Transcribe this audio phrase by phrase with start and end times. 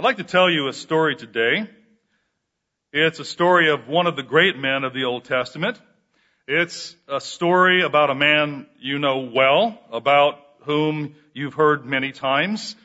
[0.00, 1.68] I'd like to tell you a story today.
[2.90, 5.78] It's a story of one of the great men of the Old Testament.
[6.48, 12.76] It's a story about a man you know well, about whom you've heard many times.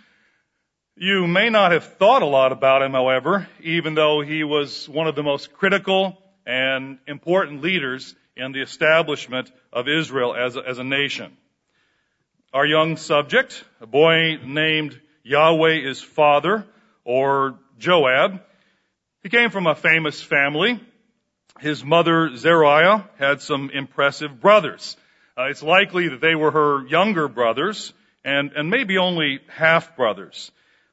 [0.97, 5.07] You may not have thought a lot about him, however, even though he was one
[5.07, 10.77] of the most critical and important leaders in the establishment of Israel as a, as
[10.79, 11.35] a nation.
[12.53, 16.65] Our young subject, a boy named Yahweh is Father,
[17.03, 18.41] or Joab.
[19.23, 20.79] He came from a famous family.
[21.59, 24.97] His mother, Zeruiah, had some impressive brothers.
[25.37, 30.51] Uh, it's likely that they were her younger brothers and, and maybe only half brothers.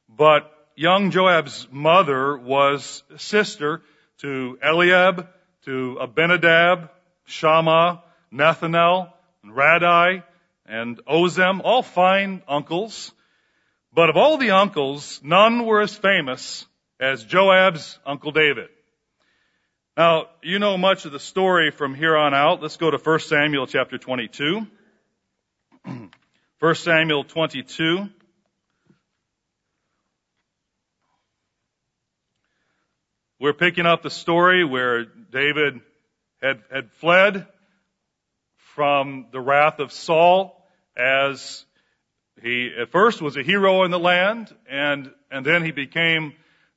[0.09, 3.81] But young Joab's mother was sister
[4.19, 5.27] to Eliab,
[5.65, 6.89] to Abinadab,
[7.25, 9.11] Shammah, Nethanel,
[9.43, 10.23] and Raddai,
[10.65, 13.11] and Ozem, all fine uncles.
[13.93, 16.65] But of all the uncles, none were as famous
[16.99, 18.69] as Joab's Uncle David.
[19.95, 22.61] Now, you know much of the story from here on out.
[22.61, 24.65] Let's go to 1 Samuel chapter 22.
[26.59, 28.09] 1 Samuel 22.
[33.43, 35.81] We're picking up the story where David
[36.41, 37.45] had, had fled
[38.73, 41.65] from the wrath of Saul as
[42.41, 46.31] he at first was a hero in the land, and, and then he became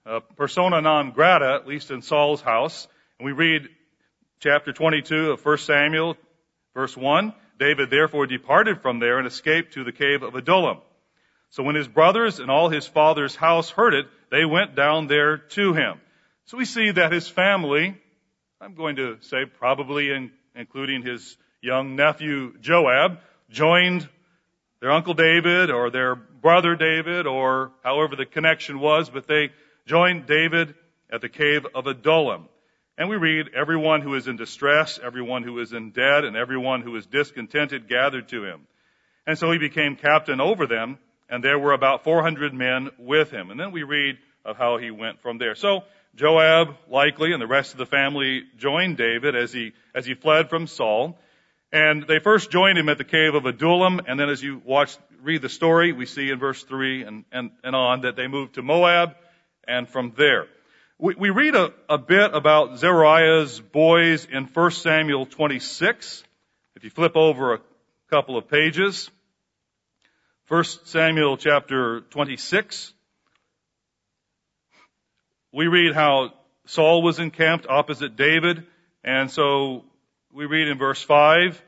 [0.04, 2.88] a persona non grata, at least in Saul's house.
[3.20, 3.68] And we read
[4.40, 6.16] chapter 22 of 1 Samuel,
[6.74, 7.32] verse 1.
[7.60, 10.78] David therefore departed from there and escaped to the cave of Adullam.
[11.50, 15.38] So when his brothers and all his father's house heard it, they went down there
[15.38, 16.00] to him.
[16.46, 18.00] So we see that his family,
[18.60, 23.18] I'm going to say probably in, including his young nephew Joab,
[23.50, 24.08] joined
[24.80, 29.50] their uncle David or their brother David or however the connection was, but they
[29.86, 30.76] joined David
[31.10, 32.48] at the cave of Adullam.
[32.96, 36.80] And we read, everyone who is in distress, everyone who is in debt, and everyone
[36.80, 38.68] who is discontented gathered to him.
[39.26, 40.98] And so he became captain over them,
[41.28, 43.50] and there were about 400 men with him.
[43.50, 45.56] And then we read of how he went from there.
[45.56, 45.82] So
[46.16, 50.48] Joab, likely, and the rest of the family joined David as he, as he fled
[50.48, 51.18] from Saul.
[51.70, 54.96] And they first joined him at the cave of Adullam, and then as you watch,
[55.22, 58.54] read the story, we see in verse 3 and, and, and on that they moved
[58.54, 59.14] to Moab,
[59.68, 60.46] and from there.
[60.98, 66.24] We, we read a, a bit about Zeruiah's boys in 1 Samuel 26.
[66.76, 67.60] If you flip over a
[68.10, 69.10] couple of pages,
[70.48, 72.94] 1 Samuel chapter 26,
[75.56, 76.34] we read how
[76.66, 78.66] Saul was encamped opposite David,
[79.02, 79.84] and so
[80.30, 81.62] we read in verse 5,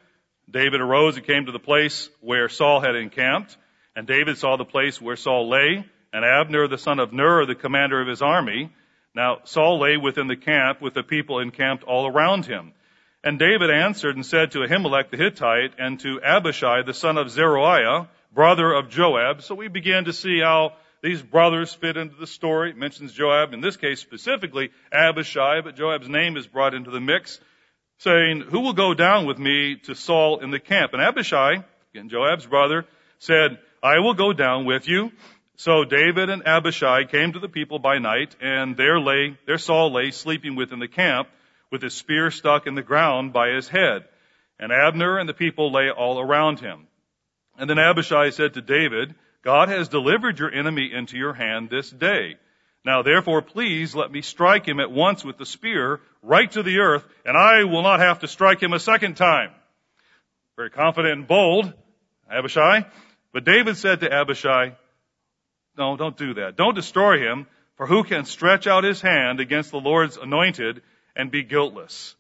[0.51, 3.57] David arose and came to the place where Saul had encamped,
[3.97, 7.55] and David saw the place where Saul lay, and Abner the son of Ner, the
[7.55, 8.71] commander of his army.
[9.15, 12.75] Now Saul lay within the camp with the people encamped all around him.
[13.25, 17.31] And David answered and said to Ahimelech the Hittite and to Abishai the son of
[17.31, 19.41] Zeruiah, brother of Joab.
[19.41, 22.71] So we begin to see how these brothers fit into the story.
[22.71, 27.01] It mentions Joab, in this case specifically Abishai, but Joab's name is brought into the
[27.01, 27.41] mix
[27.99, 30.93] saying, Who will go down with me to Saul in the camp?
[30.93, 32.87] And Abishai, again, Joab's brother,
[33.19, 35.13] said, I will go down with you.
[35.57, 39.93] So David and Abishai came to the people by night, and there lay, there Saul
[39.93, 41.29] lay sleeping within the camp,
[41.71, 44.05] with his spear stuck in the ground by his head.
[44.61, 46.87] And Abner and the people lay all around him.
[47.59, 51.91] And then Abishai said to David, God has delivered your enemy into your hand this
[51.91, 52.37] day.
[52.85, 56.79] Now therefore please let me strike him at once with the spear right to the
[56.79, 59.51] earth and I will not have to strike him a second time.
[60.57, 61.73] Very confident and bold,
[62.31, 62.85] Abishai.
[63.33, 64.73] But David said to Abishai,
[65.79, 66.57] no, don't do that.
[66.57, 70.83] Don't destroy him, for who can stretch out his hand against the Lord's anointed
[71.15, 72.17] and be guiltless?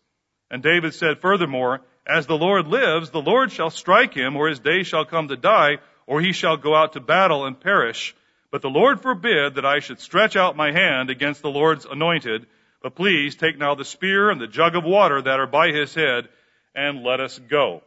[0.50, 4.60] And David said furthermore, as the Lord lives, the Lord shall strike him, or his
[4.60, 8.16] day shall come to die, or he shall go out to battle and perish.
[8.50, 12.46] But the Lord forbid that I should stretch out my hand against the Lord's anointed.
[12.82, 15.94] But please take now the spear and the jug of water that are by his
[15.94, 16.28] head
[16.74, 17.82] and let us go.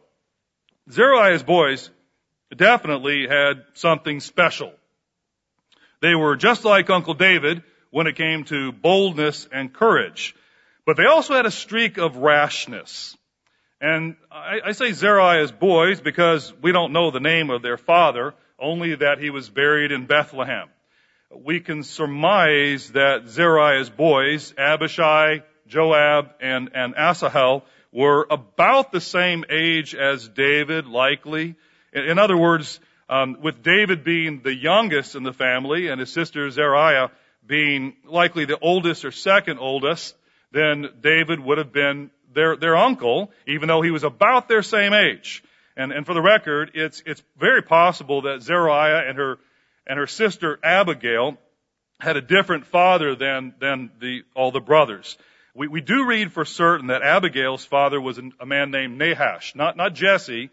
[0.90, 1.90] Zeruiah's boys
[2.56, 4.72] definitely had something special.
[6.00, 10.36] They were just like Uncle David when it came to boldness and courage.
[10.86, 13.18] But they also had a streak of rashness.
[13.82, 18.36] And I, I say Zeruiah's boys because we don't know the name of their father,
[18.60, 20.70] only that he was buried in Bethlehem.
[21.36, 29.46] We can surmise that Zeruiah's boys, Abishai, Joab and, and Asahel were about the same
[29.50, 31.56] age as David, likely.
[31.92, 32.80] In, in other words,
[33.10, 37.10] um, with David being the youngest in the family and his sister Zeruiah
[37.44, 40.16] being likely the oldest or second oldest,
[40.52, 44.94] then David would have been their, their uncle, even though he was about their same
[44.94, 45.44] age.
[45.76, 49.40] And, and for the record, it's, it's very possible that Zeruiah and her,
[49.88, 51.38] and her sister Abigail
[52.00, 55.18] had a different father than, than the, all the brothers.
[55.54, 59.78] We, we do read for certain that Abigail's father was a man named Nahash, not,
[59.78, 60.50] not Jesse,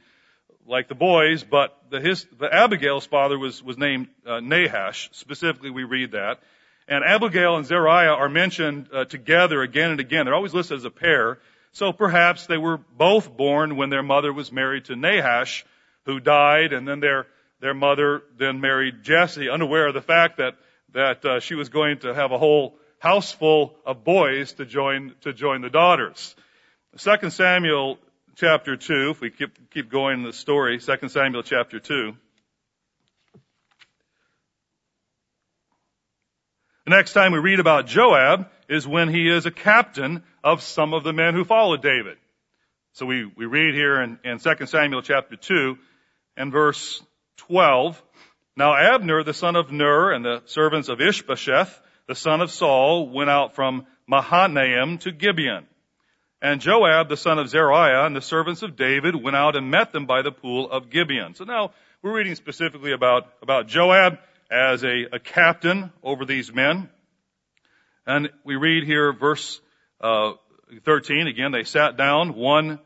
[0.66, 5.08] like the boys, but the, his, the Abigail's father was, was named uh, Nahash.
[5.12, 6.40] Specifically, we read that.
[6.86, 10.24] And Abigail and Zeruiah are mentioned uh, together again and again.
[10.24, 11.38] They're always listed as a pair.
[11.72, 15.64] So perhaps they were both born when their mother was married to Nahash,
[16.04, 17.26] who died, and then their
[17.60, 20.54] their mother then married Jesse, unaware of the fact that
[20.94, 25.14] that uh, she was going to have a whole house full of boys to join
[25.22, 26.34] to join the daughters.
[26.96, 27.98] Second Samuel
[28.36, 29.10] chapter two.
[29.10, 32.16] If we keep keep going in the story, Second Samuel chapter two.
[36.84, 40.94] The next time we read about Joab is when he is a captain of some
[40.94, 42.18] of the men who followed David.
[42.92, 45.78] So we, we read here in, in 2 Samuel chapter 2
[46.36, 47.02] and verse
[47.38, 48.02] 12.
[48.56, 53.08] Now Abner, the son of Ner, and the servants of Ishbosheth, the son of Saul,
[53.08, 55.66] went out from Mahanaim to Gibeon.
[56.40, 59.92] And Joab, the son of Zeruiah, and the servants of David went out and met
[59.92, 61.34] them by the pool of Gibeon.
[61.34, 61.72] So now
[62.02, 64.18] we're reading specifically about, about Joab
[64.50, 66.88] as a, a captain over these men.
[68.08, 69.60] And we read here verse
[70.00, 70.32] uh,
[70.82, 72.78] 13 again, they sat down, one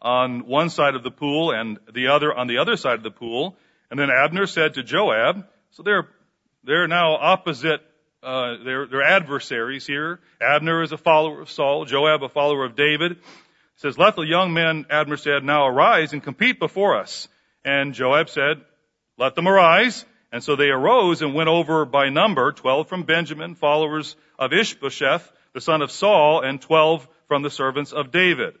[0.00, 3.10] on one side of the pool and the other on the other side of the
[3.10, 3.58] pool.
[3.90, 6.08] And then Abner said to Joab, so they're,
[6.64, 7.82] they're now opposite,
[8.22, 10.20] uh, they're, they're adversaries here.
[10.40, 13.18] Abner is a follower of Saul, Joab a follower of David.
[13.76, 17.28] says, let the young men, Abner said, now arise and compete before us.
[17.66, 18.62] And Joab said,
[19.18, 20.06] let them arise.
[20.32, 25.30] And so they arose and went over by number, twelve from Benjamin, followers of Ishbosheth,
[25.52, 28.54] the son of Saul, and twelve from the servants of David.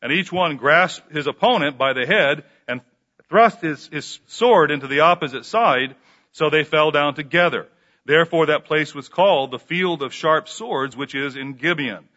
[0.00, 2.80] And each one grasped his opponent by the head and
[3.28, 5.94] thrust his, his sword into the opposite side,
[6.32, 7.68] so they fell down together.
[8.06, 12.08] Therefore that place was called the field of sharp swords, which is in Gibeon.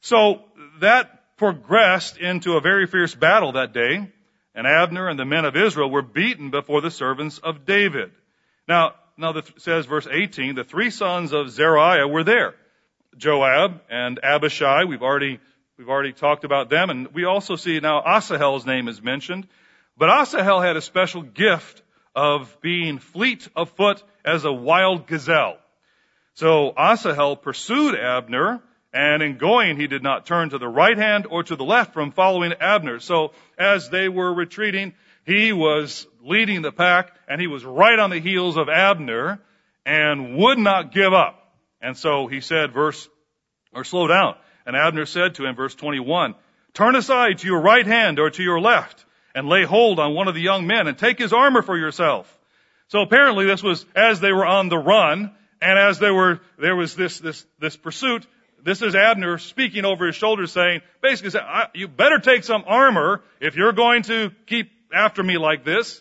[0.00, 0.44] So
[0.80, 4.12] that progressed into a very fierce battle that day,
[4.54, 8.12] and Abner and the men of Israel were beaten before the servants of David.
[8.66, 12.54] Now, now it says verse 18, the three sons of Zeruiah were there.
[13.16, 15.38] Joab and Abishai, we've already,
[15.78, 19.46] we've already talked about them, and we also see now Asahel's name is mentioned.
[19.96, 21.82] But Asahel had a special gift
[22.14, 25.58] of being fleet of foot as a wild gazelle.
[26.34, 28.60] So Asahel pursued Abner,
[28.92, 31.92] and in going he did not turn to the right hand or to the left
[31.92, 32.98] from following Abner.
[32.98, 34.94] So as they were retreating,
[35.26, 39.40] he was leading the pack and he was right on the heels of Abner
[39.86, 41.40] and would not give up.
[41.80, 43.08] And so he said, verse,
[43.72, 44.36] or slow down.
[44.66, 46.34] And Abner said to him, verse 21,
[46.72, 49.04] turn aside to your right hand or to your left
[49.34, 52.30] and lay hold on one of the young men and take his armor for yourself.
[52.88, 56.76] So apparently this was as they were on the run and as they were, there
[56.76, 58.26] was this, this, this pursuit.
[58.62, 63.22] This is Abner speaking over his shoulder saying, basically saying, you better take some armor
[63.40, 66.00] if you're going to keep after me like this,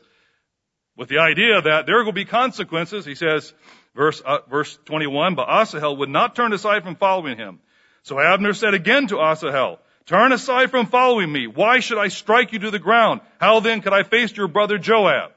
[0.96, 3.06] with the idea that there will be consequences.
[3.06, 3.54] He says,
[3.96, 7.60] verse, uh, verse 21, but Asahel would not turn aside from following him.
[8.04, 11.48] So Abner said again to Asahel, turn aside from following me.
[11.48, 13.22] Why should I strike you to the ground?
[13.40, 15.32] How then could I face your brother Joab?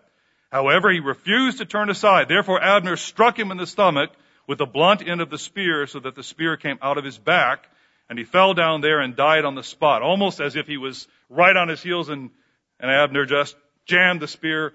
[0.50, 2.28] However, he refused to turn aside.
[2.28, 4.10] Therefore Abner struck him in the stomach
[4.46, 7.18] with the blunt end of the spear so that the spear came out of his
[7.18, 7.68] back
[8.08, 11.08] and he fell down there and died on the spot, almost as if he was
[11.28, 12.30] right on his heels and
[12.80, 13.56] and Abner just
[13.86, 14.72] jammed the spear,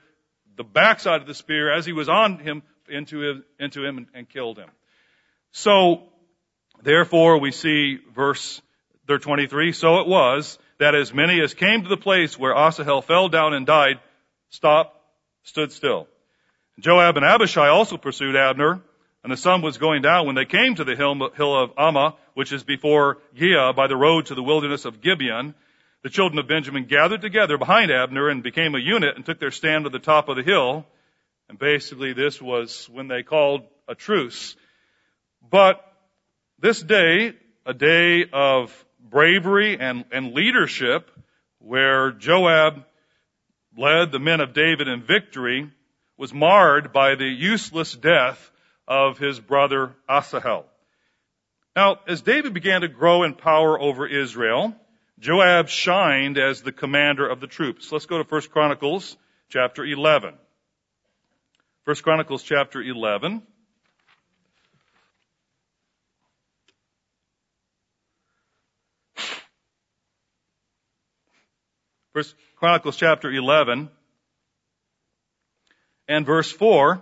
[0.58, 4.08] the backside of the spear, as he was on him, into him, into him and,
[4.14, 4.70] and killed him.
[5.52, 6.04] So,
[6.84, 8.62] therefore, we see verse
[9.08, 13.28] 23, so it was that as many as came to the place where Asahel fell
[13.28, 14.00] down and died,
[14.50, 14.98] stopped,
[15.44, 16.08] stood still.
[16.80, 18.82] Joab and Abishai also pursued Abner,
[19.24, 22.16] and the sun was going down when they came to the hill, hill of Ammah,
[22.34, 25.54] which is before Giah by the road to the wilderness of Gibeon
[26.04, 29.52] the children of Benjamin gathered together behind Abner and became a unit and took their
[29.52, 30.86] stand at the top of the hill.
[31.48, 34.56] And basically this was when they called a truce.
[35.48, 35.84] But
[36.60, 37.34] this day,
[37.66, 41.10] a day of bravery and, and leadership
[41.60, 42.86] where Joab
[43.78, 45.70] led the men of David in victory
[46.18, 48.52] was marred by the useless death
[48.88, 50.66] of his brother Asahel.
[51.76, 54.76] Now, as David began to grow in power over Israel,
[55.22, 57.92] Joab shined as the commander of the troops.
[57.92, 59.16] Let's go to 1 Chronicles
[59.50, 60.34] chapter 11.
[61.86, 63.44] 1 Chronicles chapter 11.
[72.14, 73.92] First Chronicles chapter 11
[76.08, 77.00] and verse 4.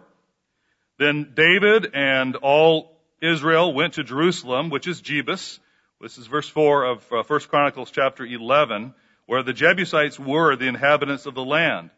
[0.98, 5.60] Then David and all Israel went to Jerusalem, which is Jebus.
[6.02, 8.94] This is verse 4 of uh, 1 Chronicles chapter 11,
[9.26, 11.90] where the Jebusites were the inhabitants of the land.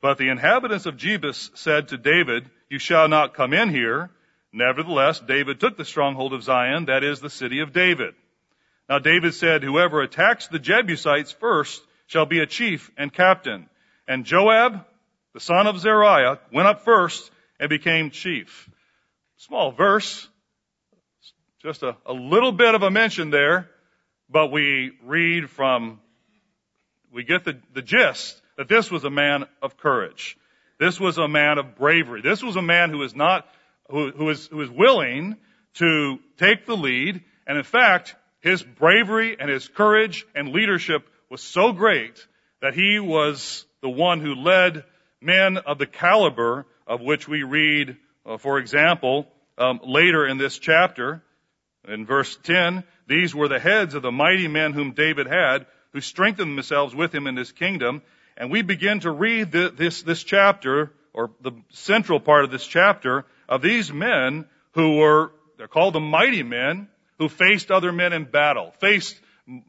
[0.00, 4.08] But the inhabitants of Jebus said to David, You shall not come in here.
[4.50, 8.14] Nevertheless, David took the stronghold of Zion, that is the city of David.
[8.88, 13.68] Now David said, Whoever attacks the Jebusites first shall be a chief and captain.
[14.08, 14.86] And Joab,
[15.34, 18.70] the son of Zeruiah, went up first and became chief.
[19.36, 20.29] Small verse,
[21.62, 23.68] just a, a little bit of a mention there,
[24.30, 26.00] but we read from,
[27.12, 30.38] we get the, the gist that this was a man of courage.
[30.78, 32.22] This was a man of bravery.
[32.22, 33.46] This was a man who was not,
[33.90, 35.36] who, who was, who was willing
[35.74, 37.22] to take the lead.
[37.46, 42.26] And in fact, his bravery and his courage and leadership was so great
[42.62, 44.84] that he was the one who led
[45.20, 49.26] men of the caliber of which we read, uh, for example,
[49.58, 51.22] um, later in this chapter.
[51.88, 56.00] In verse 10, these were the heads of the mighty men whom David had, who
[56.00, 58.02] strengthened themselves with him in his kingdom.
[58.36, 62.66] And we begin to read the, this, this chapter, or the central part of this
[62.66, 68.12] chapter, of these men who were, they're called the mighty men, who faced other men
[68.12, 69.18] in battle, faced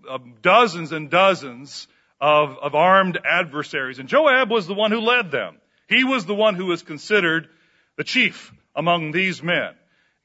[0.10, 1.88] uh, dozens and dozens
[2.20, 4.00] of, of armed adversaries.
[4.00, 5.58] And Joab was the one who led them.
[5.88, 7.50] He was the one who was considered
[7.98, 9.74] the chief among these men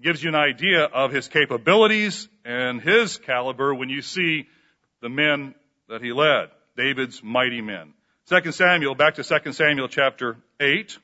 [0.02, 4.46] gives you an idea of his capabilities and his caliber when you see
[5.00, 5.54] the men
[5.88, 7.94] that he led, David's mighty men.
[8.28, 10.98] 2 Samuel, back to 2 Samuel chapter 8.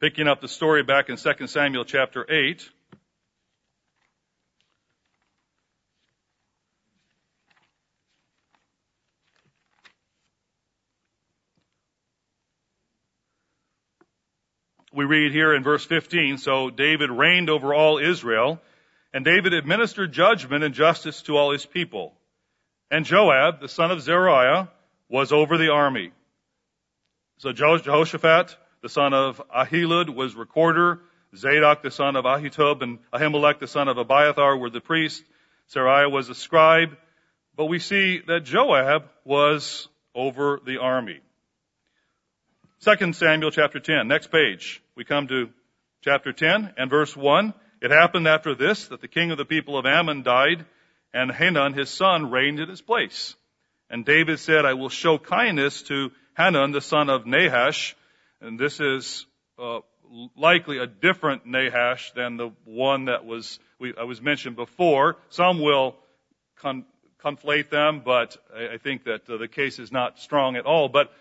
[0.00, 2.68] Picking up the story back in 2 Samuel chapter 8.
[14.92, 18.60] We read here in verse 15, so David reigned over all Israel,
[19.12, 22.12] and David administered judgment and justice to all his people.
[22.90, 24.68] And Joab, the son of Zeruiah,
[25.08, 26.12] was over the army.
[27.38, 31.00] So Jehoshaphat, the son of Ahilud, was recorder.
[31.36, 35.22] Zadok, the son of Ahitub, and Ahimelech, the son of Abiathar, were the priests.
[35.72, 36.96] Seraiah was a scribe.
[37.56, 41.20] But we see that Joab was over the army.
[42.82, 44.08] 2 Samuel chapter 10.
[44.08, 44.82] Next page.
[44.96, 45.50] We come to
[46.00, 47.52] chapter 10 and verse 1.
[47.82, 50.64] It happened after this that the king of the people of Ammon died
[51.12, 53.34] and Hanun his son reigned in his place.
[53.90, 57.94] And David said, I will show kindness to Hanun the son of Nahash.
[58.40, 59.26] And this is
[59.58, 59.80] uh,
[60.34, 65.18] likely a different Nahash than the one that was we, I was mentioned before.
[65.28, 65.96] Some will
[66.56, 66.86] con-
[67.22, 70.88] conflate them, but I, I think that uh, the case is not strong at all.
[70.88, 71.12] But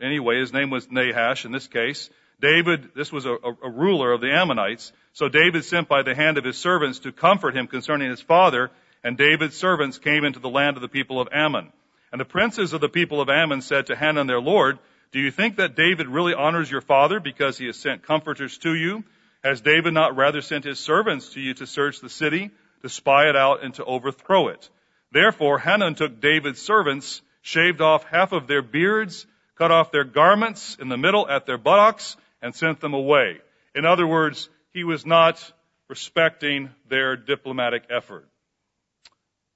[0.00, 2.10] Anyway, his name was Nahash in this case.
[2.40, 4.92] David, this was a, a, ruler of the Ammonites.
[5.12, 8.70] So David sent by the hand of his servants to comfort him concerning his father,
[9.04, 11.72] and David's servants came into the land of the people of Ammon.
[12.10, 14.78] And the princes of the people of Ammon said to Hanun their lord,
[15.12, 18.74] Do you think that David really honors your father because he has sent comforters to
[18.74, 19.04] you?
[19.42, 22.50] Has David not rather sent his servants to you to search the city,
[22.82, 24.68] to spy it out, and to overthrow it?
[25.12, 30.76] Therefore Hanun took David's servants, shaved off half of their beards, cut off their garments
[30.80, 33.38] in the middle at their buttocks, and sent them away.
[33.74, 35.52] In other words, he was not
[35.88, 38.28] respecting their diplomatic effort.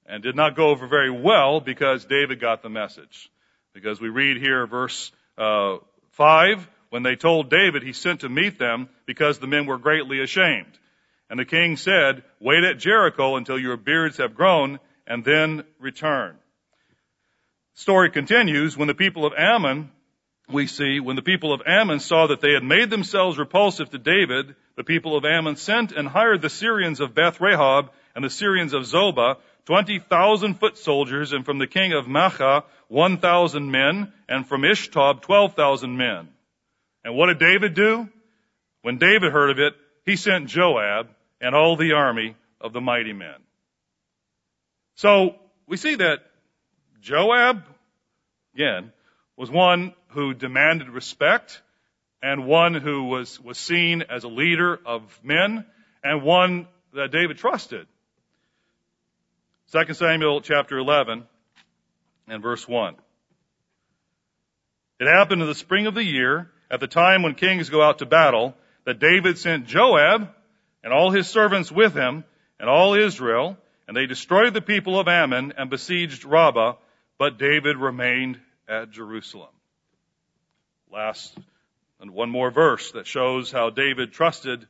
[0.06, 3.30] And did not go over very well because David got the message.
[3.74, 5.76] Because we read here verse uh,
[6.12, 10.20] 5, when they told David, he sent to meet them because the men were greatly
[10.20, 10.72] ashamed.
[11.28, 16.38] And the king said, wait at Jericho until your beards have grown and then return
[17.78, 19.90] story continues, when the people of Ammon,
[20.50, 23.98] we see, when the people of Ammon saw that they had made themselves repulsive to
[23.98, 28.30] David, the people of Ammon sent and hired the Syrians of Beth Rehob and the
[28.30, 34.46] Syrians of Zobah, 20,000 foot soldiers, and from the king of Maachah, 1,000 men, and
[34.46, 36.28] from Ishtob, 12,000 men.
[37.04, 38.08] And what did David do?
[38.82, 41.08] When David heard of it, he sent Joab
[41.40, 43.36] and all the army of the mighty men.
[44.96, 45.36] So,
[45.68, 46.27] we see that
[47.00, 47.64] Joab,
[48.54, 48.92] again,
[49.36, 51.62] was one who demanded respect
[52.22, 55.64] and one who was, was seen as a leader of men
[56.02, 57.86] and one that David trusted.
[59.72, 61.24] 2 Samuel chapter 11
[62.28, 62.96] and verse 1.
[65.00, 67.98] It happened in the spring of the year, at the time when kings go out
[67.98, 70.28] to battle, that David sent Joab
[70.82, 72.24] and all his servants with him
[72.58, 76.74] and all Israel, and they destroyed the people of Ammon and besieged Rabbah,
[77.18, 79.50] but David remained at Jerusalem.
[80.90, 81.36] Last,
[82.00, 84.66] and one more verse that shows how David trusted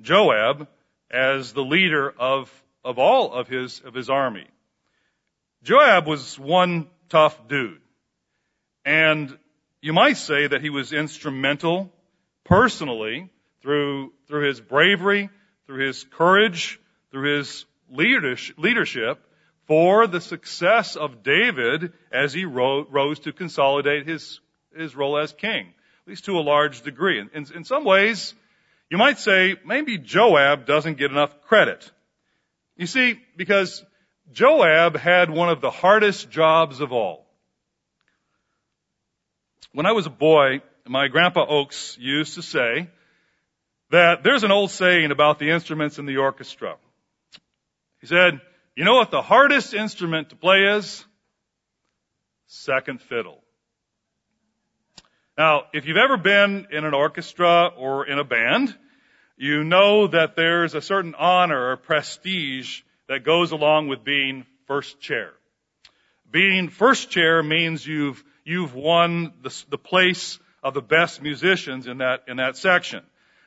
[0.00, 0.66] Joab
[1.10, 2.50] as the leader of,
[2.84, 4.46] of all of his, of his army.
[5.62, 7.80] Joab was one tough dude.
[8.84, 9.36] And
[9.82, 11.92] you might say that he was instrumental
[12.44, 13.28] personally
[13.60, 15.28] through, through his bravery,
[15.66, 19.22] through his courage, through his leadership
[19.70, 24.40] for the success of David as he rose to consolidate his,
[24.76, 25.64] his role as king,
[26.04, 27.20] at least to a large degree.
[27.20, 28.34] In, in some ways,
[28.90, 31.88] you might say maybe Joab doesn't get enough credit.
[32.76, 33.84] You see, because
[34.32, 37.24] Joab had one of the hardest jobs of all.
[39.72, 42.90] When I was a boy, my grandpa Oakes used to say
[43.90, 46.74] that there's an old saying about the instruments in the orchestra.
[48.00, 48.40] He said,
[48.80, 51.04] you know what the hardest instrument to play is?
[52.46, 53.44] Second fiddle.
[55.36, 58.74] Now, if you've ever been in an orchestra or in a band,
[59.36, 64.98] you know that there's a certain honor or prestige that goes along with being first
[64.98, 65.32] chair.
[66.30, 71.98] Being first chair means you've, you've won the, the place of the best musicians in
[71.98, 73.02] that, in that section.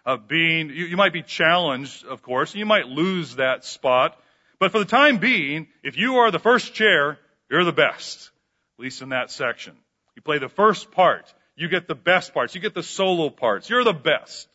[0.06, 4.16] Uh, being, you, you might be challenged, of course, you might lose that spot,
[4.60, 7.20] but for the time being, if you are the first chair,
[7.50, 8.32] you're the best,
[8.78, 9.76] at least in that section.
[10.16, 11.34] You play the first part.
[11.56, 12.56] You get the best parts.
[12.56, 13.70] You get the solo parts.
[13.70, 14.48] You're the best.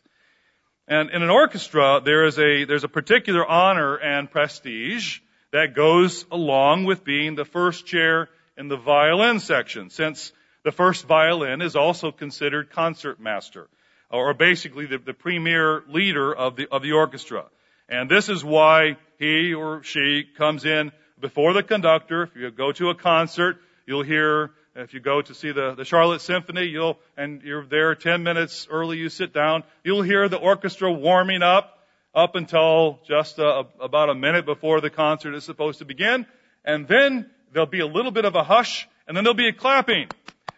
[0.87, 5.19] And in an orchestra, there is a, there's a particular honor and prestige
[5.51, 10.33] that goes along with being the first chair in the violin section, since
[10.63, 13.69] the first violin is also considered concertmaster,
[14.11, 17.45] or basically the, the premier leader of the, of the orchestra.
[17.87, 22.23] And this is why he or she comes in before the conductor.
[22.23, 25.85] If you go to a concert, you'll hear, if you go to see the, the
[25.85, 30.37] Charlotte Symphony, you'll, and you're there 10 minutes early, you sit down, you'll hear the
[30.37, 31.75] orchestra warming up
[32.15, 36.25] up until just uh, about a minute before the concert is supposed to begin.
[36.65, 39.53] And then there'll be a little bit of a hush, and then there'll be a
[39.53, 40.07] clapping.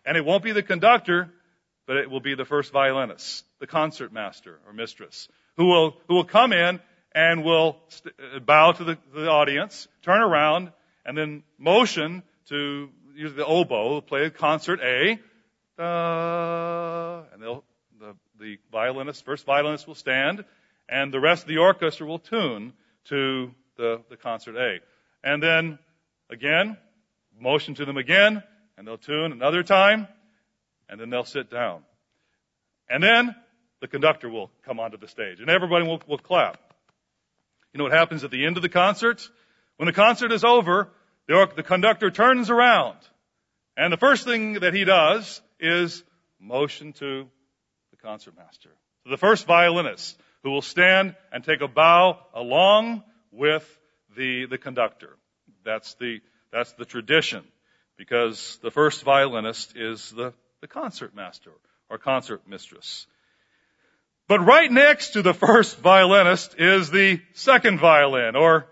[0.06, 1.30] And it won't be the conductor,
[1.88, 6.16] but it will be the first violinist, the concert master or mistress, who will, who
[6.16, 6.80] will come in
[7.14, 10.72] and will st- uh, bow to the, the, audience, turn around,
[11.06, 15.20] and then motion to use the oboe, play concert A,
[15.82, 17.64] uh, and they'll,
[18.00, 20.46] the, the violinist, first violinist will stand,
[20.88, 22.74] and the rest of the orchestra will tune
[23.06, 24.80] to the, the concert A.
[25.24, 25.80] And then,
[26.30, 26.78] again,
[27.40, 28.44] motion to them again,
[28.78, 30.08] and they'll tune another time,
[30.90, 31.84] and then they'll sit down.
[32.90, 33.36] And then
[33.80, 36.71] the conductor will come onto the stage, and everybody will, will clap.
[37.74, 39.28] You know what happens at the end of the concert?
[39.78, 40.90] When the concert is over,
[41.28, 42.98] the, conductor turns around.
[43.78, 46.04] And the first thing that he does is
[46.40, 47.28] motion to
[47.92, 48.70] the concertmaster,
[49.06, 53.66] to the first violinist, who will stand and take a bow along with
[54.18, 55.18] the, the conductor.
[55.64, 56.20] That's the,
[56.52, 57.44] that's the tradition,
[57.98, 61.52] because the first violinist is the, the concertmaster
[61.90, 63.08] or concert mistress.
[64.32, 68.66] But right next to the first violinist is the second violin, or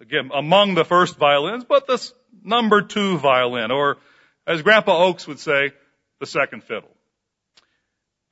[0.00, 2.04] again, among the first violins, but the
[2.42, 3.98] number two violin, or
[4.44, 5.70] as Grandpa Oakes would say,
[6.18, 6.90] the second fiddle.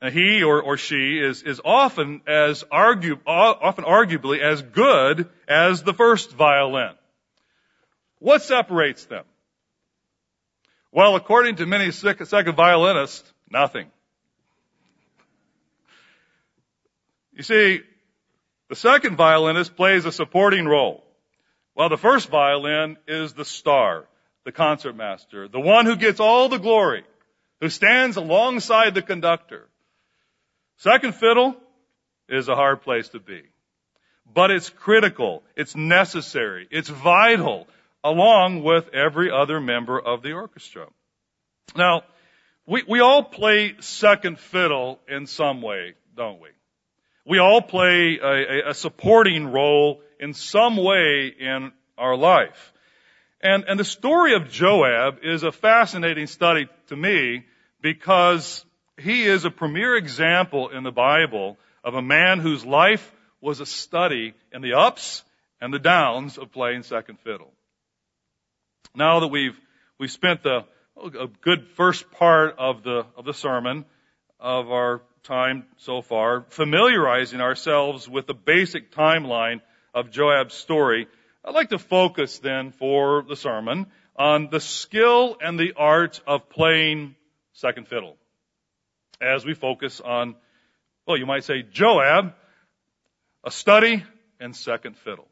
[0.01, 5.95] And he or, or she is, is often as often arguably as good as the
[5.95, 6.95] first violin.
[8.19, 9.25] What separates them?
[10.91, 13.87] Well, according to many second violinists, nothing.
[17.43, 17.81] You see,
[18.69, 21.03] the second violinist plays a supporting role,
[21.75, 24.05] while the first violin is the star,
[24.45, 27.03] the concertmaster, the one who gets all the glory,
[27.61, 29.67] who stands alongside the conductor.
[30.77, 31.57] Second fiddle
[32.29, 33.43] is a hard place to be.
[34.33, 37.67] But it's critical, it's necessary, it's vital,
[38.05, 40.87] along with every other member of the orchestra.
[41.75, 42.03] Now,
[42.69, 46.51] we, we all play second fiddle in some way, don't we?
[47.25, 52.73] We all play a, a supporting role in some way in our life.
[53.41, 57.45] And, and the story of Joab is a fascinating study to me
[57.81, 58.65] because
[58.99, 63.67] he is a premier example in the Bible of a man whose life was a
[63.67, 65.25] study in the ups
[65.61, 67.53] and the downs of playing second fiddle.
[68.95, 69.59] Now that we've,
[69.99, 70.65] we've spent the,
[70.97, 73.85] a good first part of the, of the sermon
[74.39, 79.61] of our time so far, familiarizing ourselves with the basic timeline
[79.95, 81.07] of Joab's story,
[81.45, 86.49] I'd like to focus then for the sermon on the skill and the art of
[86.49, 87.15] playing
[87.53, 88.17] second fiddle.
[89.21, 90.35] As we focus on,
[91.07, 92.35] well, you might say Joab,
[93.45, 94.05] a study
[94.41, 95.29] in second fiddle.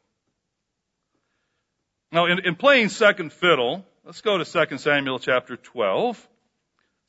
[2.11, 6.27] Now, in, in playing second fiddle, let's go to 2 Samuel chapter 12.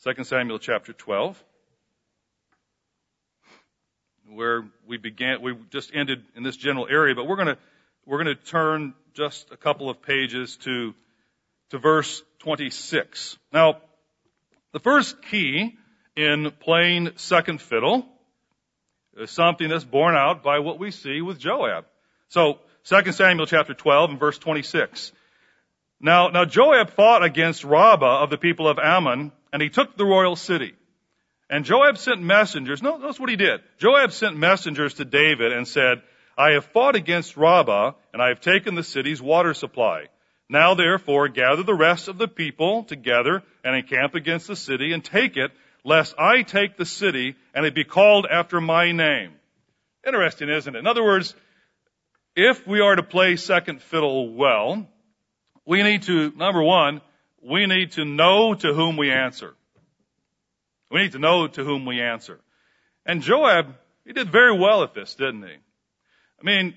[0.05, 1.43] 2 Samuel chapter 12
[4.35, 7.59] where we began, we just ended in this general area, but we're going to,
[8.07, 10.95] we're going to turn just a couple of pages to,
[11.71, 13.39] to verse 26.
[13.53, 13.79] Now,
[14.73, 15.77] the first key
[16.17, 18.07] in playing second fiddle
[19.17, 21.85] is something that's borne out by what we see with Joab.
[22.29, 25.13] So, 2 Samuel chapter 12 and verse 26.
[26.01, 30.05] Now, now Joab fought against Rabbah of the people of Ammon, and he took the
[30.05, 30.75] royal city.
[31.53, 32.83] And Joab sent messengers.
[32.83, 33.61] Notice what he did.
[33.77, 36.01] Joab sent messengers to David and said,
[36.37, 40.07] I have fought against Rabbah, and I have taken the city's water supply.
[40.49, 45.05] Now therefore gather the rest of the people together and encamp against the city and
[45.05, 45.53] take it,
[45.85, 49.33] lest I take the city and it be called after my name.
[50.07, 50.79] Interesting, isn't it?
[50.79, 51.35] In other words,
[52.35, 54.89] if we are to play second fiddle well,
[55.67, 57.03] we need to, number one,
[57.43, 59.55] we need to know to whom we answer.
[60.93, 62.39] We need to know to whom we answer.
[63.07, 63.75] And Joab,
[64.05, 65.55] he did very well at this, didn't he?
[65.55, 66.77] I mean,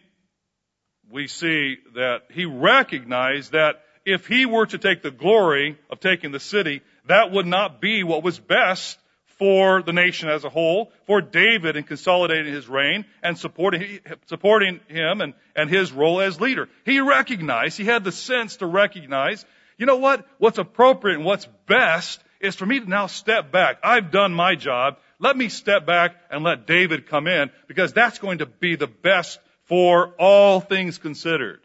[1.12, 6.32] we see that he recognized that if he were to take the glory of taking
[6.32, 8.98] the city, that would not be what was best
[9.38, 14.80] for the nation as a whole, for David in consolidating his reign and supporting, supporting
[14.88, 16.70] him and, and his role as leader.
[16.86, 19.44] He recognized, he had the sense to recognize,
[19.78, 20.26] you know what?
[20.38, 23.80] What's appropriate and what's best is for me to now step back.
[23.84, 24.98] I've done my job.
[25.20, 28.88] Let me step back and let David come in because that's going to be the
[28.88, 31.62] best for all things considered.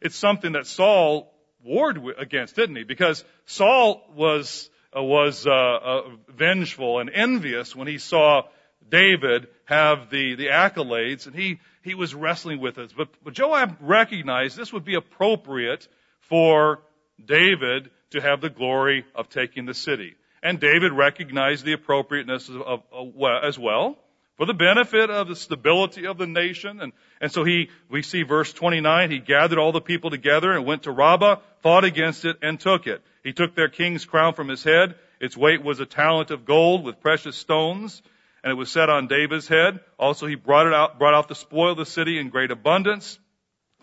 [0.00, 1.32] It's something that Saul
[1.64, 2.84] warred against, didn't he?
[2.84, 8.42] Because Saul was uh, was uh, uh, vengeful and envious when he saw
[8.88, 12.92] David have the the accolades, and he he was wrestling with it.
[12.96, 15.86] But, but Joab recognized this would be appropriate
[16.20, 16.80] for
[17.24, 20.14] David to have the glory of taking the city.
[20.42, 23.96] And David recognized the appropriateness of, of, as well
[24.36, 26.80] for the benefit of the stability of the nation.
[26.80, 30.66] And, and so he, we see verse 29, he gathered all the people together and
[30.66, 33.02] went to Rabbah, fought against it, and took it.
[33.22, 34.96] He took their king's crown from his head.
[35.20, 38.02] Its weight was a talent of gold with precious stones,
[38.42, 39.78] and it was set on David's head.
[39.98, 43.18] Also he brought it out, brought out the spoil of the city in great abundance.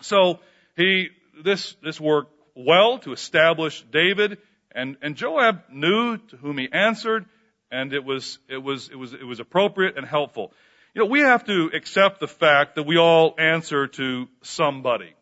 [0.02, 0.40] So
[0.76, 1.08] he,
[1.42, 4.38] this, this worked well to establish David,
[4.72, 7.26] and, and Joab knew to whom he answered,
[7.70, 10.52] and it was, it was, it was, it was appropriate and helpful.
[10.94, 15.14] You know, we have to accept the fact that we all answer to somebody.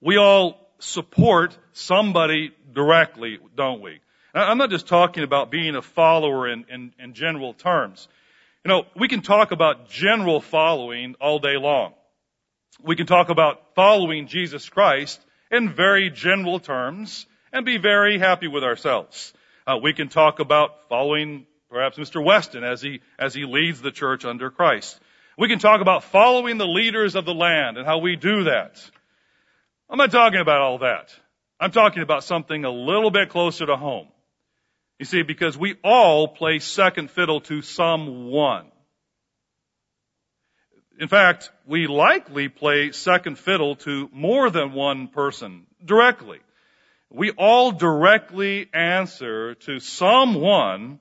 [0.00, 4.00] We all support somebody directly, don't we?
[4.34, 8.08] I'm not just talking about being a follower in, in, in general terms.
[8.64, 11.94] You know, we can talk about general following all day long.
[12.82, 15.20] We can talk about following Jesus Christ
[15.50, 19.32] in very general terms and be very happy with ourselves.
[19.66, 22.24] Uh, we can talk about following perhaps Mr.
[22.24, 24.98] Weston as he, as he leads the church under Christ.
[25.36, 28.82] We can talk about following the leaders of the land and how we do that.
[29.88, 31.14] I'm not talking about all that.
[31.60, 34.08] I'm talking about something a little bit closer to home.
[34.98, 38.66] You see, because we all play second fiddle to someone.
[40.98, 46.40] In fact, we likely play second fiddle to more than one person directly.
[47.10, 51.00] We all directly answer to someone,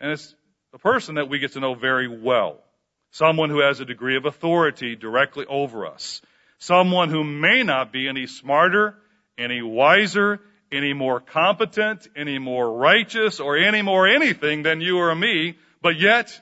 [0.00, 0.34] and it's
[0.72, 2.62] a person that we get to know very well.
[3.10, 6.22] Someone who has a degree of authority directly over us.
[6.58, 8.94] Someone who may not be any smarter,
[9.38, 10.40] any wiser,
[10.72, 15.98] any more competent, any more righteous, or any more anything than you or me, but
[15.98, 16.40] yet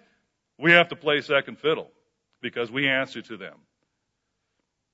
[0.58, 1.90] we have to play second fiddle
[2.40, 3.54] because we answer to them.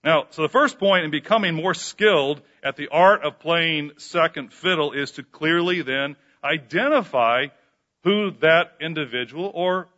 [0.02, 4.52] Now, so the first point in becoming more skilled at the art of playing second
[4.52, 7.46] fiddle is to clearly then identify
[8.02, 9.88] who that individual or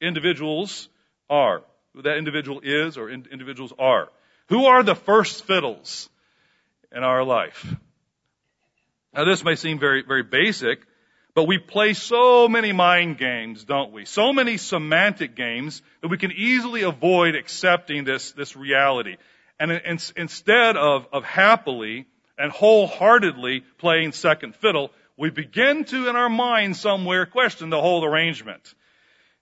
[0.00, 0.88] individuals
[1.28, 1.62] are.
[1.94, 4.08] Who that individual is or in, individuals are.
[4.48, 6.08] Who are the first fiddles
[6.90, 7.74] in our life?
[9.12, 10.80] Now this may seem very, very basic,
[11.34, 14.04] But we play so many mind games, don't we?
[14.04, 19.16] So many semantic games that we can easily avoid accepting this, this reality.
[19.60, 19.82] And
[20.16, 22.06] instead of, of happily
[22.38, 28.02] and wholeheartedly playing second fiddle, we begin to, in our mind somewhere, question the whole
[28.02, 28.74] arrangement.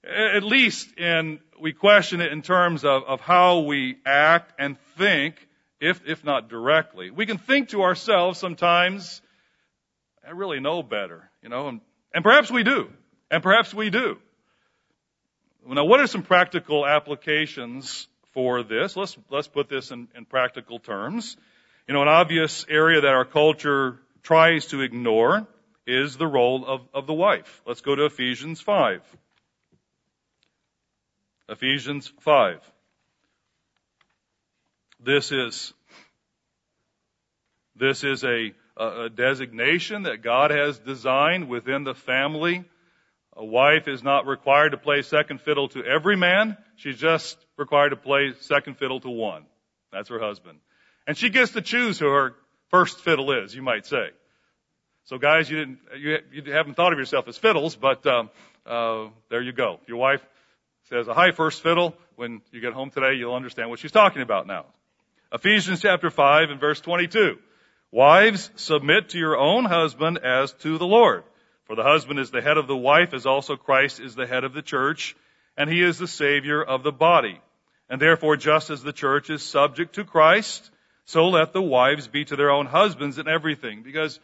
[0.04, 5.36] At least in, we question it in terms of, of how we act and think,
[5.80, 7.12] if, if not directly.
[7.12, 9.22] We can think to ourselves sometimes,
[10.26, 11.80] I really know better, you know, and,
[12.12, 12.90] and perhaps we do.
[13.30, 14.18] And perhaps we do.
[15.64, 18.94] Now, what are some practical applications for this?
[18.94, 21.36] Let's, let's put this in, in practical terms.
[21.88, 25.48] You know, an obvious area that our culture tries to ignore
[25.88, 27.60] is the role of, of the wife.
[27.66, 29.02] Let's go to Ephesians 5.
[31.48, 32.60] Ephesians 5.
[35.00, 35.74] This is,
[37.74, 42.62] this is a, a designation that God has designed within the family.
[43.38, 46.56] A wife is not required to play second fiddle to every man.
[46.74, 49.44] She's just required to play second fiddle to one.
[49.92, 50.58] That's her husband.
[51.06, 52.34] And she gets to choose who her
[52.70, 54.08] first fiddle is, you might say.
[55.04, 58.28] So guys, you didn't, you, you haven't thought of yourself as fiddles, but, um,
[58.66, 59.78] uh, there you go.
[59.86, 60.20] Your wife
[60.88, 61.94] says a high first fiddle.
[62.16, 64.66] When you get home today, you'll understand what she's talking about now.
[65.32, 67.38] Ephesians chapter 5 and verse 22.
[67.92, 71.22] Wives, submit to your own husband as to the Lord.
[71.68, 74.42] For the husband is the head of the wife as also Christ is the head
[74.42, 75.14] of the church,
[75.54, 77.40] and he is the savior of the body.
[77.90, 80.70] And therefore, just as the church is subject to Christ,
[81.04, 83.82] so let the wives be to their own husbands in everything.
[83.82, 84.18] Because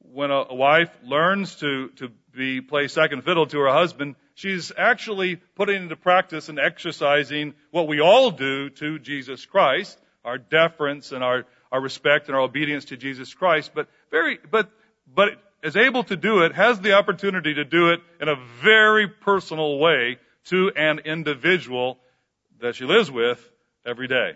[0.00, 5.36] when a, wife learns to, to be, play second fiddle to her husband, she's actually
[5.36, 11.22] putting into practice and exercising what we all do to Jesus Christ, our deference and
[11.22, 14.70] our, our respect and our obedience to Jesus Christ, but very, but,
[15.12, 19.08] but is able to do it, has the opportunity to do it in a very
[19.08, 21.98] personal way to an individual
[22.60, 23.46] that she lives with
[23.84, 24.32] every day.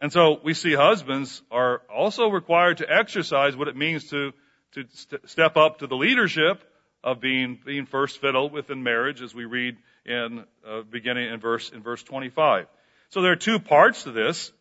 [0.00, 4.32] And so we see husbands are also required to exercise what it means to,
[4.72, 6.62] to st- step up to the leadership
[7.02, 11.70] of being, being first fiddle within marriage as we read in, uh, beginning in verse,
[11.70, 12.66] in verse 25.
[13.10, 14.52] So there are two parts to this.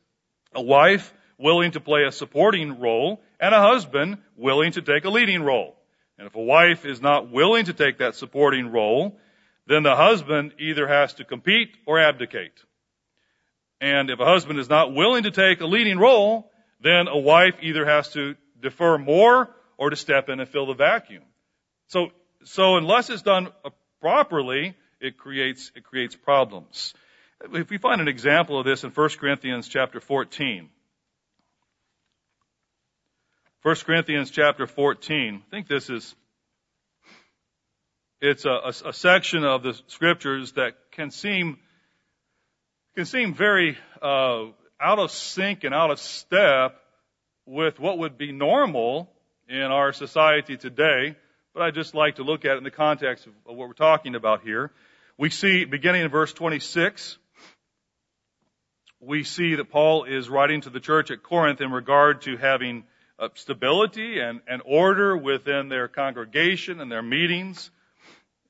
[0.53, 5.09] A wife willing to play a supporting role and a husband willing to take a
[5.09, 5.75] leading role.
[6.17, 9.17] And if a wife is not willing to take that supporting role,
[9.67, 12.63] then the husband either has to compete or abdicate.
[13.81, 16.49] And if a husband is not willing to take a leading role,
[16.81, 20.73] then a wife either has to defer more or to step in and fill the
[20.73, 21.23] vacuum.
[21.87, 22.11] So
[22.45, 23.49] so unless it's done
[23.99, 26.93] properly, it creates, it creates problems.
[27.53, 30.69] If we find an example of this in 1 Corinthians chapter 14,
[33.65, 36.15] 1 Corinthians chapter 14, I think this is,
[38.21, 41.57] it's a, a, a section of the scriptures that can seem,
[42.95, 44.43] can seem very, uh,
[44.79, 46.79] out of sync and out of step
[47.47, 49.09] with what would be normal
[49.49, 51.15] in our society today
[51.55, 53.73] but I'd just like to look at it in the context of, of what we're
[53.73, 54.71] talking about here.
[55.17, 57.17] We see, beginning in verse 26,
[58.99, 62.83] we see that Paul is writing to the church at Corinth in regard to having
[63.17, 67.71] uh, stability and, and order within their congregation and their meetings.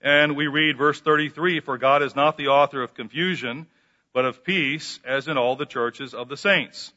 [0.01, 3.67] And we read verse 33, for God is not the author of confusion,
[4.13, 6.93] but of peace, as in all the churches of the saints.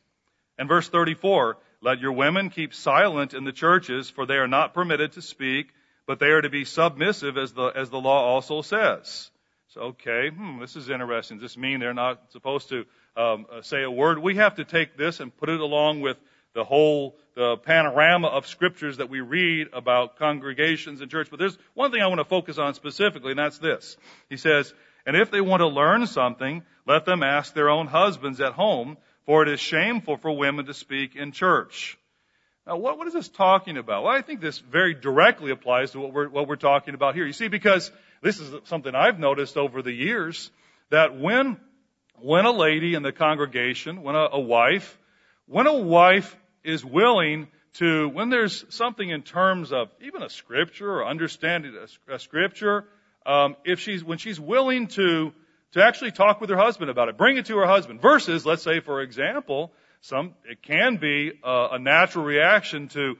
[0.58, 4.74] And verse 34, let your women keep silent in the churches, for they are not
[4.74, 5.68] permitted to speak,
[6.06, 9.30] but they are to be submissive as the, as the law also says.
[9.68, 11.38] So, okay, hmm, this is interesting.
[11.38, 14.18] Does this mean they're not supposed to um, uh, say a word?
[14.18, 16.16] We have to take this and put it along with
[16.58, 21.28] the whole the panorama of scriptures that we read about congregations and church.
[21.30, 23.96] But there's one thing I want to focus on specifically, and that's this.
[24.28, 24.74] He says,
[25.06, 28.96] and if they want to learn something, let them ask their own husbands at home,
[29.24, 31.96] for it is shameful for women to speak in church.
[32.66, 34.02] Now, what, what is this talking about?
[34.02, 37.24] Well, I think this very directly applies to what we're, what we're talking about here.
[37.24, 40.50] You see, because this is something I've noticed over the years,
[40.90, 41.56] that when,
[42.16, 44.98] when a lady in the congregation, when a, a wife,
[45.46, 50.90] when a wife is willing to, when there's something in terms of even a scripture
[50.90, 51.74] or understanding
[52.08, 52.84] a, a scripture,
[53.26, 55.32] um, if she's, when she's willing to,
[55.72, 58.62] to actually talk with her husband about it, bring it to her husband, versus, let's
[58.62, 63.16] say, for example, some, it can be a, a natural reaction to,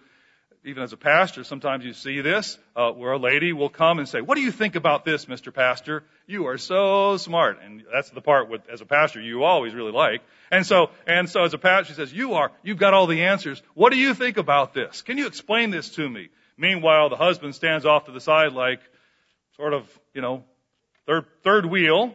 [0.69, 4.07] even as a pastor, sometimes you see this, uh, where a lady will come and
[4.07, 5.53] say, what do you think about this, Mr.
[5.53, 6.05] Pastor?
[6.27, 7.59] You are so smart.
[7.65, 10.21] And that's the part with, as a pastor, you always really like.
[10.51, 13.23] And so, and so as a pastor, she says, you are, you've got all the
[13.23, 13.63] answers.
[13.73, 15.01] What do you think about this?
[15.01, 16.29] Can you explain this to me?
[16.59, 18.81] Meanwhile, the husband stands off to the side like
[19.57, 20.45] sort of, you know,
[21.07, 22.15] third, third wheel,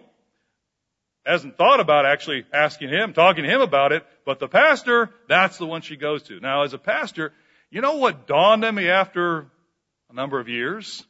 [1.25, 5.57] hasn't thought about actually asking him, talking to him about it, but the pastor, that's
[5.57, 6.39] the one she goes to.
[6.39, 7.33] Now, as a pastor,
[7.73, 9.47] you know what dawned on me after
[10.11, 11.03] a number of years?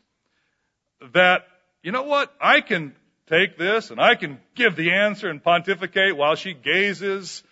[1.12, 1.46] That,
[1.82, 2.34] you know what?
[2.40, 2.96] I can
[3.28, 7.44] take this and I can give the answer and pontificate while she gazes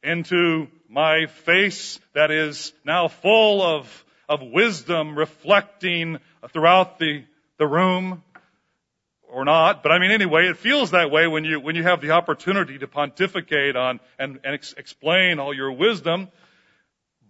[0.00, 6.20] into my face that is now full of, of wisdom reflecting
[6.52, 7.24] throughout the,
[7.58, 8.22] the room
[9.28, 12.00] or not, but I mean anyway, it feels that way when you, when you have
[12.00, 16.28] the opportunity to pontificate on and, and ex- explain all your wisdom.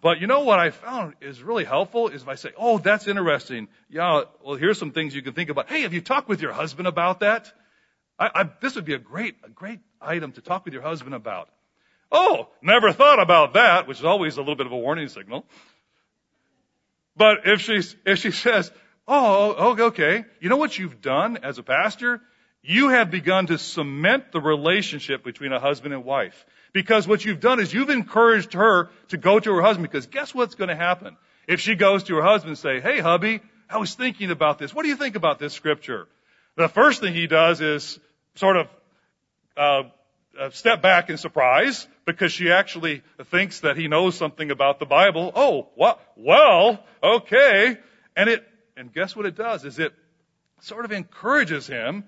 [0.03, 3.07] But you know what I found is really helpful is if I say, oh, that's
[3.07, 3.69] interesting.
[3.89, 5.71] Yeah, well, here's some things you can think about.
[5.71, 7.51] Hey, have you talked with your husband about that?
[8.19, 11.15] I, I, this would be a great, a great item to talk with your husband
[11.15, 11.49] about.
[12.11, 15.47] Oh, never thought about that, which is always a little bit of a warning signal.
[17.17, 18.71] But if she, if she says,
[19.07, 20.25] Oh, oh, okay.
[20.41, 22.21] You know what you've done as a pastor?
[22.63, 26.47] You have begun to cement the relationship between a husband and wife.
[26.73, 30.35] Because what you've done is you've encouraged her to go to her husband because guess
[30.35, 31.17] what's going to happen?
[31.47, 34.73] If she goes to her husband and say, hey hubby, I was thinking about this.
[34.75, 36.07] What do you think about this scripture?
[36.57, 37.99] The first thing he does is
[38.37, 38.69] sort of
[39.57, 39.83] uh,
[40.39, 44.87] uh step back in surprise because she actually thinks that he knows something about the
[44.87, 45.33] Bible.
[45.35, 46.01] Oh, what?
[46.17, 47.77] Well, okay.
[48.17, 48.47] And it
[48.77, 49.65] and guess what it does?
[49.65, 49.93] Is it
[50.61, 52.05] sort of encourages him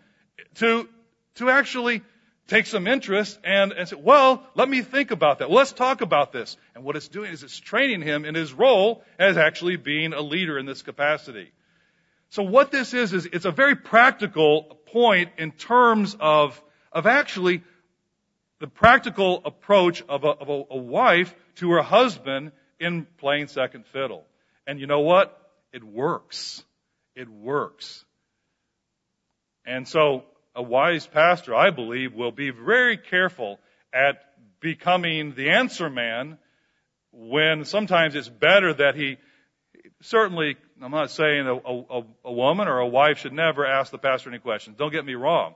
[0.57, 0.89] to,
[1.37, 2.03] to actually
[2.47, 5.51] take some interest and, and say, well, let me think about that.
[5.51, 6.57] Let's talk about this.
[6.75, 10.21] And what it's doing is it's training him in his role as actually being a
[10.21, 11.53] leader in this capacity.
[12.31, 16.61] So what this is, is it's a very practical point in terms of,
[16.93, 17.63] of actually
[18.61, 23.87] the practical approach of, a, of a, a wife to her husband in playing second
[23.87, 24.25] fiddle.
[24.67, 25.41] And you know what?
[25.73, 26.63] It works.
[27.15, 28.05] It works.
[29.67, 30.25] And so
[30.55, 33.59] a wise pastor, I believe, will be very careful
[33.93, 34.23] at
[34.61, 36.39] becoming the answer man
[37.13, 39.19] when sometimes it's better that he
[40.03, 43.99] certainly, I'm not saying a, a, a, woman or a wife should never ask the
[43.99, 44.77] pastor any questions.
[44.77, 45.55] Don't get me wrong.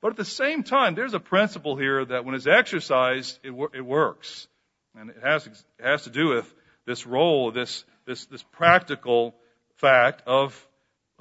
[0.00, 3.80] But at the same time, there's a principle here that when it's exercised, it, it
[3.80, 4.46] works.
[4.98, 6.54] And it has, it has to do with
[6.86, 9.34] this role, this, this, this practical
[9.76, 10.66] fact of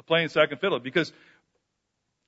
[0.05, 0.79] playing second fiddle.
[0.79, 1.11] Because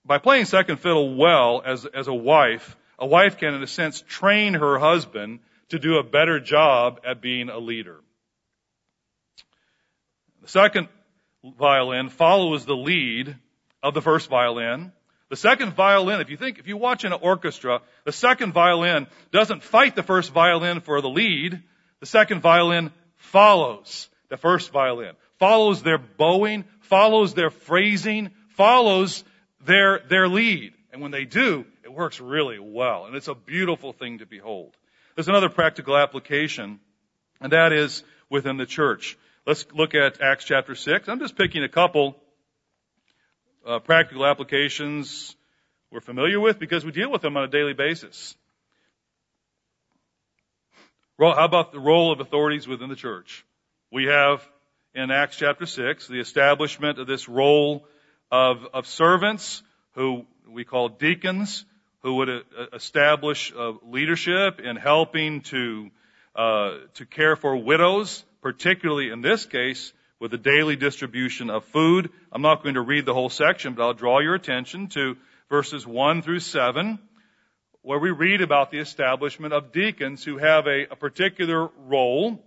[0.08, 4.02] by playing second fiddle well as, as a wife, a wife can, in a sense,
[4.08, 5.39] train her husband
[5.70, 7.98] to do a better job at being a leader.
[10.41, 10.88] The second
[11.43, 13.36] violin follows the lead
[13.84, 14.93] of the first violin.
[15.30, 19.62] The second violin, if you think, if you watch an orchestra, the second violin doesn't
[19.62, 21.62] fight the first violin for the lead.
[22.00, 29.24] The second violin follows the first violin follows their bowing, follows their phrasing, follows
[29.68, 30.74] their, their lead.
[30.92, 33.06] And when they do, it works really well.
[33.06, 34.76] And it's a beautiful thing to behold.
[35.16, 36.80] There's another practical application,
[37.40, 39.18] and that is within the church.
[39.46, 41.08] Let's look at Acts chapter 6.
[41.08, 42.16] I'm just picking a couple
[43.66, 45.36] uh, practical applications
[45.92, 48.36] we're familiar with because we deal with them on a daily basis.
[51.20, 53.46] How about the role of authorities within the church?
[53.92, 54.48] We have
[54.94, 57.88] in Acts chapter 6, the establishment of this role
[58.32, 59.63] of, of servants
[59.94, 61.66] who we call deacons,
[62.04, 62.42] who would uh,
[62.74, 65.90] establish uh, leadership in helping to,
[66.36, 72.10] uh, to care for widows, particularly in this case with the daily distribution of food.
[72.32, 75.16] I'm not going to read the whole section, but I'll draw your attention to
[75.50, 77.00] verses 1 through 7,
[77.82, 82.44] where we read about the establishment of deacons who have a, a particular role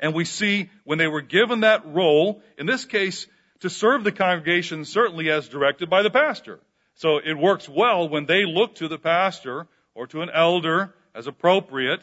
[0.00, 3.26] and we see when they were given that role, in this case,
[3.60, 6.60] to serve the congregation certainly as directed by the pastor.
[6.94, 11.26] So it works well when they look to the pastor or to an elder as
[11.26, 12.00] appropriate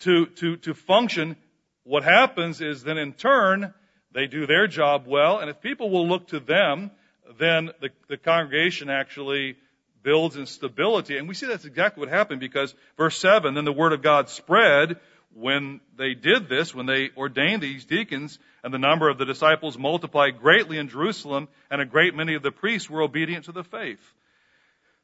[0.00, 1.36] to, to, to function.
[1.84, 3.74] What happens is then in turn,
[4.12, 6.90] they do their job well, and if people will look to them,
[7.38, 9.56] then the, the congregation actually
[10.02, 11.18] builds in stability.
[11.18, 14.30] And we see that's exactly what happened because verse 7, then the word of God
[14.30, 14.96] spread
[15.38, 19.78] when they did this, when they ordained these deacons, and the number of the disciples
[19.78, 23.62] multiplied greatly in Jerusalem, and a great many of the priests were obedient to the
[23.62, 24.00] faith.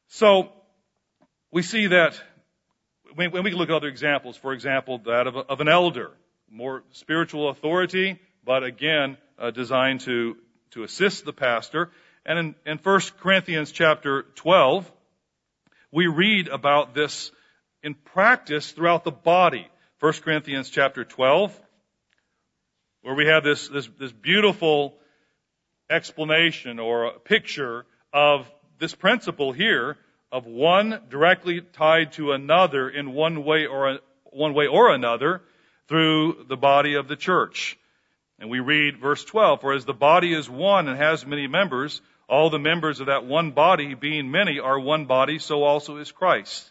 [0.09, 0.51] So,
[1.51, 2.19] we see that
[3.15, 6.11] when we look at other examples, for example, that of, a, of an elder,
[6.51, 10.35] more spiritual authority, but again, uh, designed to,
[10.71, 11.91] to assist the pastor.
[12.25, 14.91] And in, in 1 Corinthians chapter 12,
[15.91, 17.31] we read about this
[17.81, 19.67] in practice throughout the body.
[20.05, 21.59] 1 Corinthians chapter 12,
[23.01, 24.93] where we have this, this, this beautiful
[25.89, 28.45] explanation or picture of
[28.77, 29.97] this principle here
[30.31, 35.41] of one directly tied to another in one way or one way or another
[35.87, 37.75] through the body of the church.
[38.37, 41.99] And we read verse 12, for as the body is one and has many members,
[42.29, 46.11] all the members of that one body, being many, are one body, so also is
[46.11, 46.69] Christ.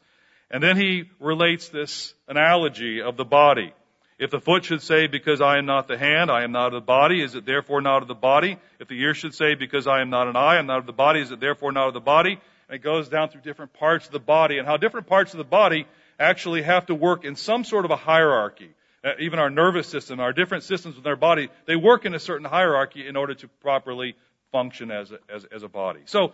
[0.55, 3.73] And then he relates this analogy of the body.
[4.21, 6.75] If the foot should say, because I am not the hand, I am not of
[6.75, 8.57] the body, is it therefore not of the body?
[8.79, 10.87] If the ear should say, because I am not an eye, I am not of
[10.87, 12.39] the body, is it therefore not of the body?
[12.69, 15.39] And it goes down through different parts of the body and how different parts of
[15.39, 15.89] the body
[16.21, 18.71] actually have to work in some sort of a hierarchy.
[19.03, 22.21] Uh, even our nervous system, our different systems within our body, they work in a
[22.21, 24.15] certain hierarchy in order to properly
[24.53, 26.03] function as a, as, as a body.
[26.05, 26.33] So,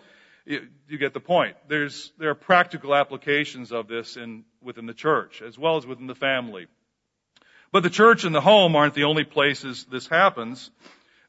[0.50, 1.56] you, get the point.
[1.68, 6.06] There's, there are practical applications of this in, within the church, as well as within
[6.06, 6.66] the family.
[7.72, 10.70] But the church and the home aren't the only places this happens.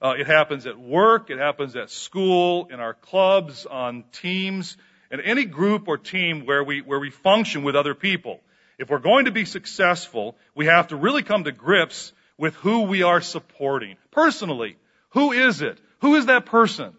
[0.01, 4.75] Uh, it happens at work, it happens at school, in our clubs, on teams,
[5.11, 8.39] and any group or team where we, where we function with other people.
[8.79, 12.83] If we're going to be successful, we have to really come to grips with who
[12.83, 13.97] we are supporting.
[14.09, 14.77] Personally,
[15.11, 15.77] who is it?
[15.99, 16.95] Who is that person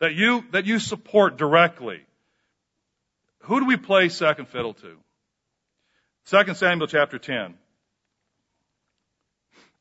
[0.00, 2.00] that you, that you support directly?
[3.42, 4.96] Who do we play second fiddle to?
[6.26, 7.54] 2 Samuel chapter 10.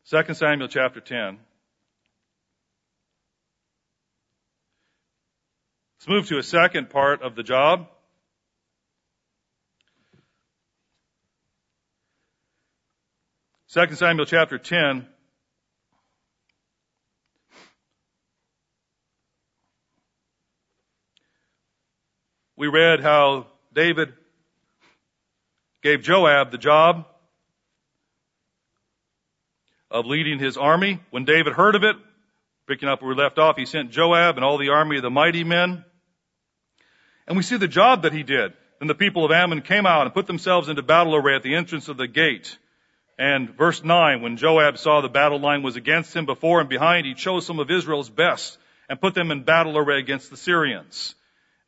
[0.10, 1.38] 2 Samuel chapter 10.
[6.00, 7.88] Let's move to a second part of the job.
[13.74, 15.06] 2 Samuel chapter 10.
[22.60, 24.14] We read how David
[25.84, 27.06] gave Joab the job
[29.92, 31.00] of leading his army.
[31.12, 31.96] When David heard of it,
[32.68, 35.12] picking up where we left off, he sent Joab and all the army of the
[35.12, 35.86] mighty men.
[37.28, 38.54] And we see the job that he did.
[38.80, 41.54] Then the people of Ammon came out and put themselves into battle array at the
[41.54, 42.58] entrance of the gate.
[43.20, 47.06] And verse 9, when Joab saw the battle line was against him before and behind,
[47.06, 48.58] he chose some of Israel's best
[48.90, 51.14] and put them in battle array against the Syrians.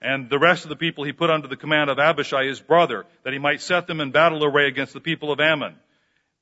[0.01, 3.05] And the rest of the people he put under the command of Abishai, his brother,
[3.23, 5.75] that he might set them in battle array against the people of Ammon.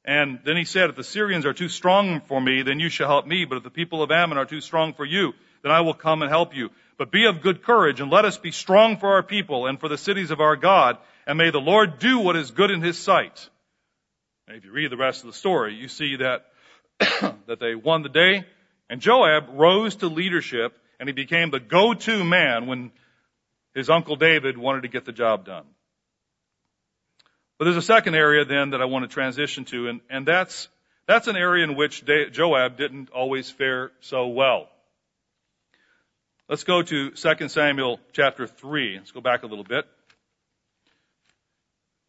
[0.05, 3.08] And then he said, if the Syrians are too strong for me, then you shall
[3.08, 3.45] help me.
[3.45, 5.34] But if the people of Ammon are too strong for you,
[5.64, 6.70] then I will come and help you.
[6.97, 9.89] But be of good courage and let us be strong for our people and for
[9.89, 10.97] the cities of our God.
[11.26, 13.49] And may the Lord do what is good in his sight.
[14.47, 16.45] And if you read the rest of the story, you see that,
[17.47, 18.45] that they won the day,
[18.89, 22.91] and Joab rose to leadership, and he became the go-to man when
[23.78, 25.64] his uncle David wanted to get the job done.
[27.60, 30.68] But there's a second area then that I want to transition to, and, and that's,
[31.06, 34.68] that's an area in which Joab didn't always fare so well.
[36.50, 38.98] Let's go to 2 Samuel chapter 3.
[38.98, 39.86] Let's go back a little bit.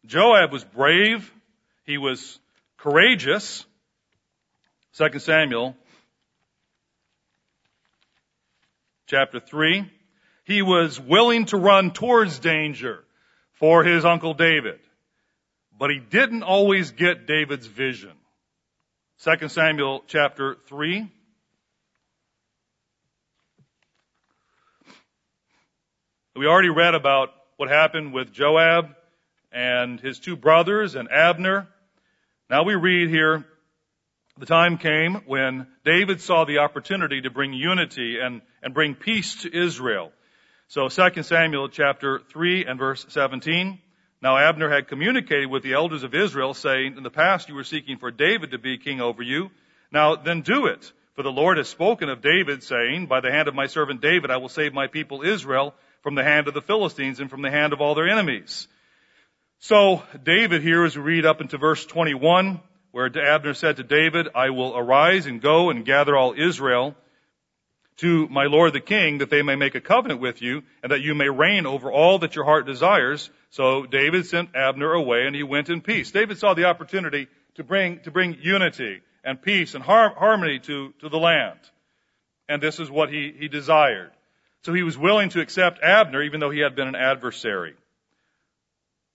[0.07, 1.31] Joab was brave.
[1.85, 2.39] He was
[2.77, 3.63] courageous.
[4.97, 5.75] 2 Samuel
[9.05, 9.85] chapter 3.
[10.49, 13.03] He was willing to run towards danger
[13.59, 14.79] for his uncle David.
[15.77, 18.13] But he didn't always get David's vision.
[19.23, 21.07] 2 Samuel chapter 3.
[26.35, 28.95] We already read about what happened with Joab
[29.51, 31.67] and his two brothers and Abner.
[32.49, 33.45] Now we read here,
[34.39, 39.43] the time came when David saw the opportunity to bring unity and, and bring peace
[39.43, 40.11] to Israel.
[40.71, 43.79] So 2 Samuel chapter 3 and verse 17.
[44.21, 47.63] Now Abner had communicated with the elders of Israel saying, in the past you were
[47.63, 49.49] seeking for David to be king over you.
[49.91, 50.91] Now then do it.
[51.15, 54.29] For the Lord has spoken of David saying, by the hand of my servant David
[54.29, 57.49] I will save my people Israel from the hand of the Philistines and from the
[57.49, 58.67] hand of all their enemies.
[59.57, 62.61] So David here, as we read up into verse 21,
[62.91, 66.95] where Abner said to David, I will arise and go and gather all Israel
[67.99, 71.01] to my lord the king that they may make a covenant with you and that
[71.01, 73.29] you may reign over all that your heart desires.
[73.49, 76.11] So David sent Abner away and he went in peace.
[76.11, 80.93] David saw the opportunity to bring, to bring unity and peace and har- harmony to,
[80.99, 81.59] to the land.
[82.47, 84.11] And this is what he, he desired.
[84.63, 87.75] So he was willing to accept Abner even though he had been an adversary.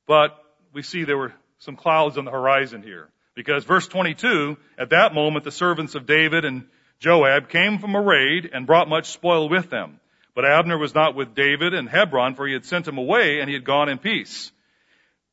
[0.06, 0.38] But
[0.74, 3.08] we see there were some clouds on the horizon here.
[3.34, 6.66] Because verse 22, at that moment the servants of David and
[7.00, 10.00] Joab came from a raid and brought much spoil with them.
[10.34, 13.48] But Abner was not with David in Hebron, for he had sent him away and
[13.48, 14.50] he had gone in peace.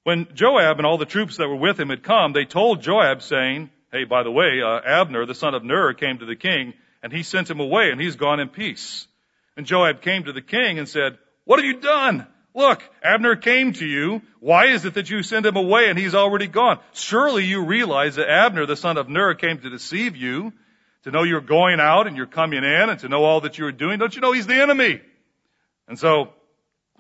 [0.04, 3.22] When Joab and all the troops that were with him had come, they told Joab
[3.22, 6.74] saying, Hey, by the way, uh, Abner, the son of Ner, came to the king
[7.04, 9.08] and he sent him away and he's gone in peace.
[9.58, 12.28] And Joab came to the king and said, What have you done?
[12.54, 14.22] Look, Abner came to you.
[14.40, 16.80] Why is it that you send him away and he's already gone?
[16.94, 20.52] Surely you realize that Abner, the son of Ner, came to deceive you,
[21.04, 23.72] to know you're going out and you're coming in and to know all that you're
[23.72, 24.00] doing.
[24.00, 25.02] Don't you know he's the enemy?
[25.88, 26.30] And so,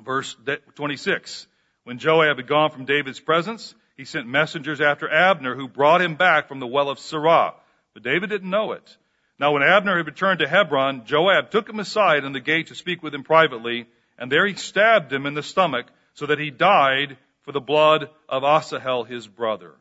[0.04, 0.36] verse
[0.76, 1.48] 26,
[1.84, 6.16] when Joab had gone from David's presence, he sent messengers after Abner who brought him
[6.16, 7.54] back from the well of Sirah.
[7.94, 8.98] But David didn't know it.
[9.40, 12.76] Now when Abner had returned to Hebron, Joab took him aside in the gate to
[12.76, 13.88] speak with him privately
[14.22, 18.08] and there he stabbed him in the stomach so that he died for the blood
[18.30, 19.74] of Asahel his brother.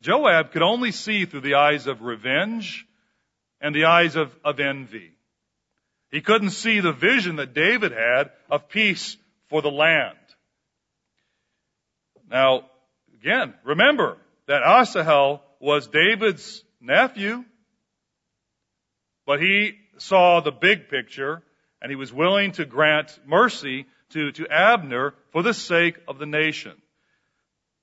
[0.00, 2.86] Joab could only see through the eyes of revenge
[3.64, 5.10] and the eyes of, of envy.
[6.10, 9.16] He couldn't see the vision that David had of peace
[9.48, 10.18] for the land.
[12.30, 12.66] Now,
[13.14, 17.42] again, remember that Asahel was David's nephew,
[19.24, 21.42] but he saw the big picture
[21.80, 26.26] and he was willing to grant mercy to, to Abner for the sake of the
[26.26, 26.74] nation.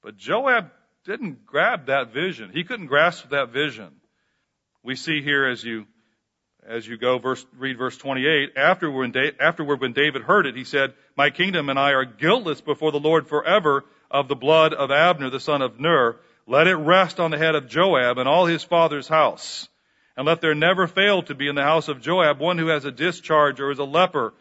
[0.04, 0.70] But Joab
[1.06, 2.52] didn't grab that vision.
[2.54, 4.01] He couldn't grasp that vision.
[4.84, 5.86] We see here as you
[6.68, 10.94] as you go verse, read verse 28, afterward, afterward when David heard it, he said,
[11.18, 15.30] My kingdom and I are guiltless before the Lord forever of the blood of Abner,
[15.30, 16.18] the son of Ner.
[16.46, 19.68] Let it rest on the head of Joab and all his father's house.
[20.16, 22.86] And let there never fail to be in the house of Joab one who has
[22.86, 24.34] a discharge or is a leper,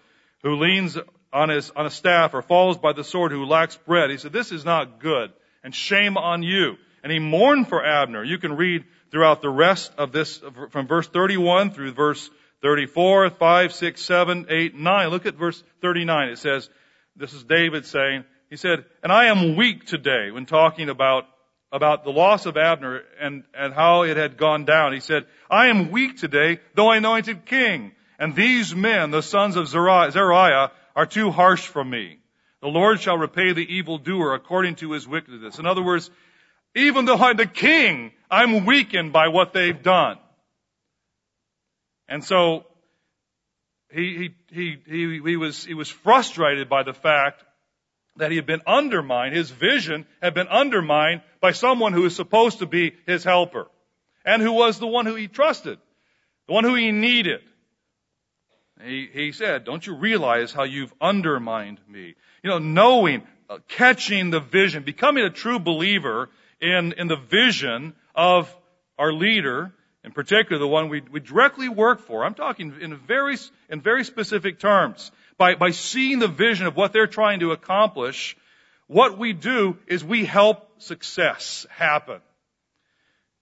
[0.43, 0.99] who leans
[1.33, 4.11] on his, on a staff or falls by the sword, who lacks bread.
[4.11, 5.33] He said, this is not good
[5.63, 6.77] and shame on you.
[7.03, 8.23] And he mourned for Abner.
[8.23, 10.41] You can read throughout the rest of this
[10.71, 12.31] from verse 31 through verse
[12.63, 15.09] 34, 5, 6, 7, 8, 9.
[15.09, 16.29] Look at verse 39.
[16.29, 16.69] It says,
[17.17, 21.27] this is David saying, he said, and I am weak today when talking about
[21.73, 24.93] about the loss of Abner and, and how it had gone down.
[24.93, 27.93] He said, I am weak today, though anointed king.
[28.19, 32.19] And these men, the sons of Zeruiah, are too harsh for me.
[32.61, 35.59] The Lord shall repay the evildoer according to his wickedness.
[35.59, 36.11] In other words,
[36.75, 40.19] even though I'm the king, I'm weakened by what they've done.
[42.09, 42.67] And so,
[43.93, 47.45] he, he, he, he, was, he was frustrated by the fact
[48.17, 52.59] that he had been undermined, his vision had been undermined by someone who was supposed
[52.59, 53.67] to be his helper
[54.25, 55.79] and who was the one who he trusted,
[56.47, 57.41] the one who he needed.
[58.85, 62.15] He, he said, don't you realize how you've undermined me?
[62.43, 67.95] You know, knowing, uh, catching the vision, becoming a true believer in, in the vision
[68.15, 68.55] of
[68.99, 69.73] our leader,
[70.05, 72.25] in particular the one we, we directly work for.
[72.25, 73.37] I'm talking in very,
[73.69, 78.37] in very specific terms by, by seeing the vision of what they're trying to accomplish,
[78.87, 82.21] what we do is we help success happen.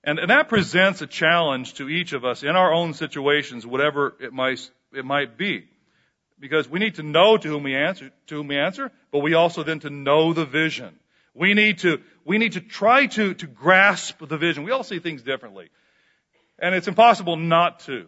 [0.04, 4.14] And, and that presents a challenge to each of us in our own situations, whatever
[4.20, 5.64] it might, it might be.
[6.38, 9.34] Because we need to know to whom we answer, to whom we answer, but we
[9.34, 10.96] also then to know the vision.
[11.38, 14.64] We need to, we need to try to, to grasp the vision.
[14.64, 15.68] We all see things differently.
[16.58, 18.06] And it's impossible not to.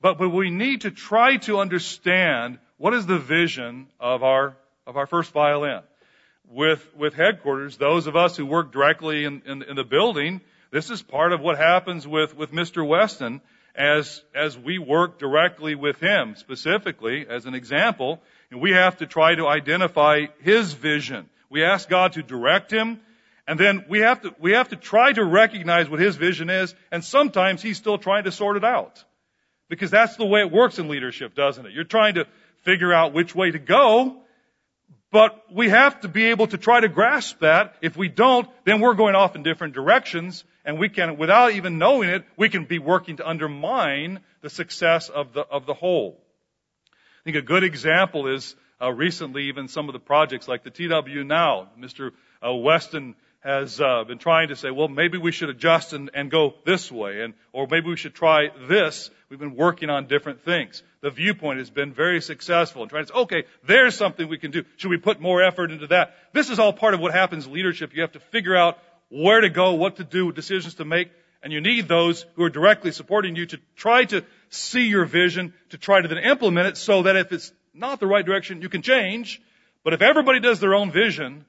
[0.00, 4.56] But, but we need to try to understand what is the vision of our,
[4.86, 5.82] of our first violin?
[6.48, 10.88] With, with headquarters, those of us who work directly in, in, in the building, this
[10.88, 12.86] is part of what happens with, with Mr.
[12.86, 13.40] Weston
[13.74, 18.22] as, as we work directly with him, specifically, as an example,
[18.52, 21.28] and we have to try to identify his vision.
[21.50, 23.00] We ask God to direct him,
[23.46, 26.74] and then we have to, we have to try to recognize what his vision is,
[26.92, 29.02] and sometimes he's still trying to sort it out.
[29.68, 31.72] Because that's the way it works in leadership, doesn't it?
[31.72, 32.26] You're trying to
[32.64, 34.16] figure out which way to go,
[35.10, 37.76] but we have to be able to try to grasp that.
[37.80, 41.78] If we don't, then we're going off in different directions, and we can, without even
[41.78, 46.20] knowing it, we can be working to undermine the success of the, of the whole.
[47.22, 50.70] I think a good example is uh, recently even some of the projects like the
[50.70, 51.68] TW Now.
[51.78, 52.12] Mr.
[52.44, 56.30] Uh, Weston has uh, been trying to say, well, maybe we should adjust and, and
[56.30, 59.10] go this way, and or maybe we should try this.
[59.28, 60.82] We've been working on different things.
[61.02, 64.50] The viewpoint has been very successful in trying to say, okay, there's something we can
[64.50, 64.64] do.
[64.76, 66.16] Should we put more effort into that?
[66.32, 67.94] This is all part of what happens in leadership.
[67.94, 71.10] You have to figure out where to go, what to do, decisions to make,
[71.42, 75.54] and you need those who are directly supporting you to try to see your vision,
[75.70, 78.68] to try to then implement it so that if it's not the right direction, you
[78.68, 79.40] can change.
[79.84, 81.44] But if everybody does their own vision,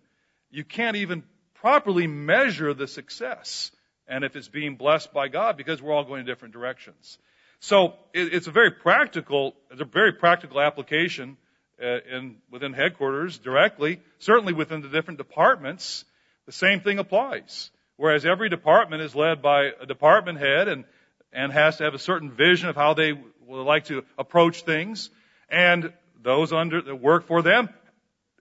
[0.52, 1.24] you can't even
[1.56, 3.72] properly measure the success
[4.08, 7.18] and if it's being blessed by God because we're all going in different directions.
[7.60, 11.38] So it's a very practical, it's a very practical application
[11.82, 16.06] uh, in, within headquarters directly, certainly within the different departments.
[16.46, 17.70] The same thing applies.
[17.98, 20.86] Whereas every department is led by a department head and,
[21.34, 23.12] and has to have a certain vision of how they
[23.46, 25.10] would like to approach things.
[25.50, 25.92] And
[26.22, 27.70] those under, that work for them,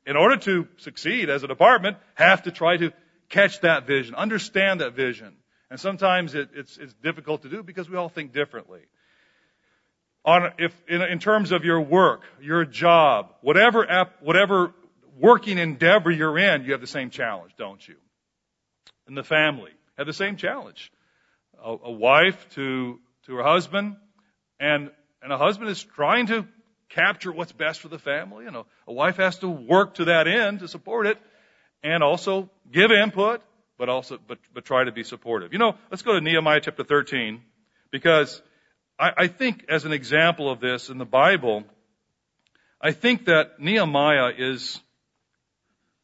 [0.06, 2.92] in order to succeed as a department, have to try to
[3.28, 5.36] catch that vision, understand that vision.
[5.70, 8.80] And sometimes it, it's, it's difficult to do because we all think differently.
[10.24, 13.86] On, if, in, in terms of your work, your job, whatever,
[14.20, 14.72] whatever
[15.18, 17.96] working endeavor you're in, you have the same challenge, don't you?
[19.08, 20.90] In the family, have the same challenge.
[21.62, 23.96] A, a wife to, to her husband,
[24.58, 24.90] and,
[25.22, 26.46] and a husband is trying to
[26.88, 30.26] capture what's best for the family, and a, a wife has to work to that
[30.26, 31.18] end to support it,
[31.82, 33.42] and also give input,
[33.78, 35.52] but also, but, but try to be supportive.
[35.52, 37.40] You know, let's go to Nehemiah chapter 13,
[37.90, 38.42] because
[38.98, 41.64] I, I think as an example of this in the Bible,
[42.80, 44.80] I think that Nehemiah is,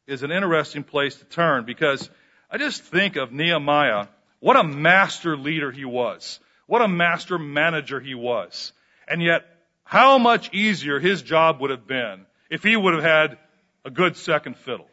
[0.07, 2.09] is an interesting place to turn because
[2.51, 4.07] I just think of Nehemiah,
[4.41, 6.39] what a master leader he was.
[6.67, 8.73] What a master manager he was.
[9.07, 9.45] And yet,
[9.85, 13.39] how much easier his job would have been if he would have had
[13.85, 14.89] a good second fiddle.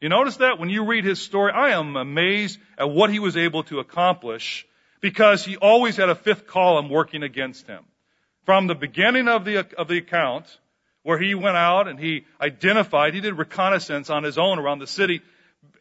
[0.00, 3.36] You notice that when you read his story, I am amazed at what he was
[3.36, 4.66] able to accomplish
[5.00, 7.84] because he always had a fifth column working against him.
[8.46, 10.46] From the beginning of the, of the account,
[11.02, 14.86] where he went out and he identified, he did reconnaissance on his own around the
[14.86, 15.20] city.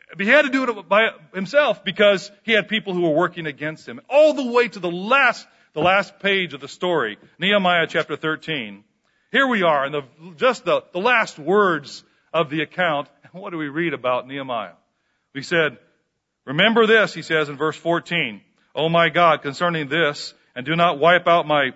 [0.10, 3.45] but He had to do it by himself because he had people who were working
[3.45, 4.01] against him.
[4.10, 8.84] All the way to the last, the last page of the story, Nehemiah chapter 13.
[9.32, 10.01] Here we are in the,
[10.38, 12.03] just the, the last words
[12.34, 13.07] of the account.
[13.32, 14.74] What do we read about Nehemiah?
[15.36, 15.78] We said,
[16.45, 18.41] remember this, he says in verse 14,
[18.74, 21.74] Oh my God, concerning this, and do not wipe out my,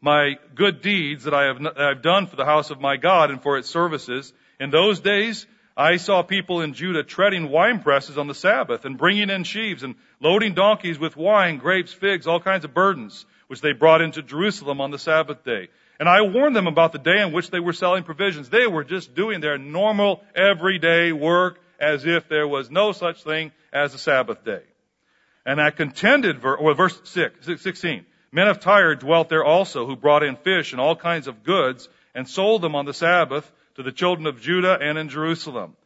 [0.00, 2.96] my good deeds that I have, that I have done for the house of my
[2.96, 4.32] God and for its services.
[4.58, 5.46] In those days,
[5.76, 9.82] I saw people in Judah treading wine presses on the Sabbath and bringing in sheaves
[9.82, 14.22] and loading donkeys with wine, grapes, figs, all kinds of burdens, which they brought into
[14.22, 15.68] Jerusalem on the Sabbath day.
[16.00, 18.48] And I warned them about the day in which they were selling provisions.
[18.48, 23.52] They were just doing their normal everyday work as if there was no such thing
[23.70, 24.62] as a Sabbath day.
[25.44, 30.22] And I contended, or verse 6, 16, men of Tyre dwelt there also who brought
[30.22, 33.92] in fish and all kinds of goods and sold them on the Sabbath to the
[33.92, 35.76] children of Judah and in Jerusalem.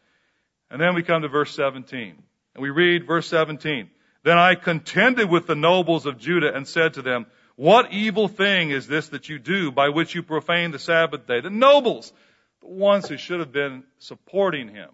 [0.71, 2.23] And then we come to verse 17.
[2.55, 3.91] And we read verse 17.
[4.23, 7.27] Then I contended with the nobles of Judah and said to them,
[7.57, 11.41] what evil thing is this that you do by which you profane the Sabbath day?
[11.41, 12.13] The nobles,
[12.61, 14.89] the ones who should have been supporting him,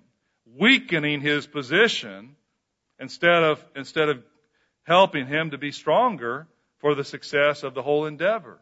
[0.58, 2.34] weakening his position
[2.98, 4.22] instead of, instead of
[4.84, 8.58] helping him to be stronger for the success of the whole endeavor.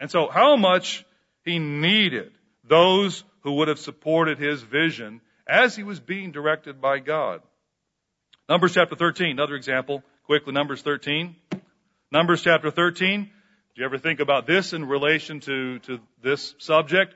[0.00, 1.04] And so how much
[1.44, 2.32] he needed
[2.70, 7.42] those who would have supported his vision as he was being directed by God.
[8.48, 11.34] Numbers chapter 13, another example, quickly, Numbers 13.
[12.12, 13.24] Numbers chapter 13.
[13.24, 13.30] Do
[13.74, 17.14] you ever think about this in relation to, to this subject?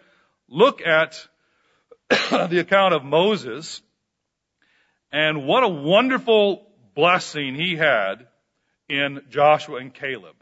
[0.49, 1.27] Look at
[2.11, 3.81] the account of Moses
[5.13, 8.27] and what a wonderful blessing he had
[8.89, 10.35] in Joshua and Caleb.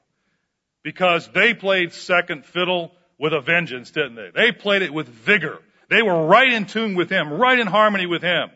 [0.82, 2.92] Because they played second fiddle
[3.22, 4.30] with a vengeance, didn't they?
[4.34, 5.60] They played it with vigor.
[5.88, 8.50] They were right in tune with him, right in harmony with him.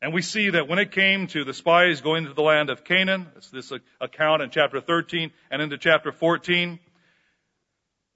[0.00, 2.84] And we see that when it came to the spies going into the land of
[2.84, 6.78] Canaan, it's this account in chapter 13 and into chapter 14.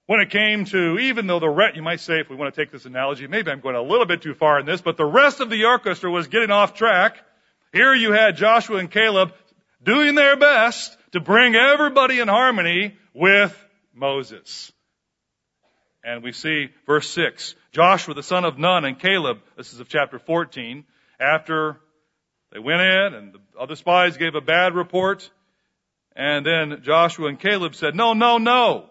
[0.05, 2.61] When it came to, even though the rest, you might say, if we want to
[2.61, 5.05] take this analogy, maybe I'm going a little bit too far in this, but the
[5.05, 7.17] rest of the orchestra was getting off track.
[7.73, 9.33] Here you had Joshua and Caleb
[9.83, 13.53] doing their best to bring everybody in harmony with
[13.93, 14.71] Moses.
[16.07, 19.89] And we see verse 6, Joshua the son of Nun and Caleb, this is of
[19.89, 20.85] chapter 14,
[21.19, 21.81] after
[22.53, 25.29] they went in and the other spies gave a bad report.
[26.15, 28.85] And then Joshua and Caleb said, no, no, no.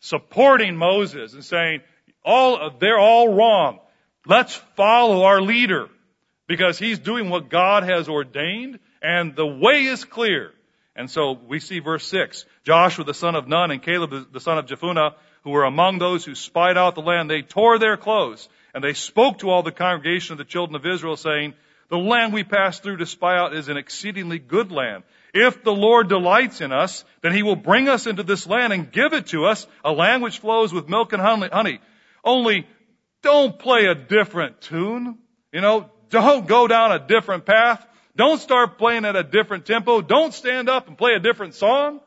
[0.00, 1.82] Supporting Moses and saying,
[2.24, 3.78] all, they're all wrong.
[4.26, 5.88] Let's follow our leader
[6.48, 10.50] because he's doing what God has ordained and the way is clear.
[10.96, 12.44] And so we see verse 6.
[12.64, 15.12] Joshua the son of Nun and Caleb the son of Jephunneh,
[15.42, 18.94] who were among those who spied out the land, they tore their clothes and they
[18.94, 21.54] spoke to all the congregation of the children of Israel saying,
[21.88, 25.02] the land we passed through to spy out is an exceedingly good land.
[25.34, 28.90] If the Lord delights in us, then he will bring us into this land and
[28.90, 31.80] give it to us, a land which flows with milk and honey.
[32.22, 32.66] Only
[33.22, 35.18] don't play a different tune.
[35.52, 37.84] You know, don't go down a different path.
[38.14, 40.00] Don't start playing at a different tempo.
[40.00, 42.00] Don't stand up and play a different song.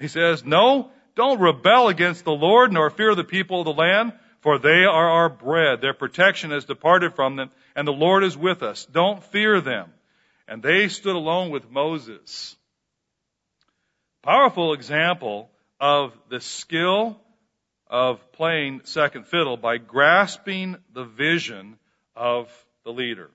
[0.00, 4.12] He says, no, don't rebel against the Lord nor fear the people of the land
[4.40, 5.80] for they are our bread.
[5.80, 8.86] Their protection has departed from them, and the Lord is with us.
[8.86, 9.92] Don't fear them.
[10.46, 12.56] And they stood alone with Moses.
[14.22, 15.50] Powerful example
[15.80, 17.20] of the skill
[17.88, 21.78] of playing second fiddle by grasping the vision
[22.14, 22.48] of
[22.84, 23.30] the leader.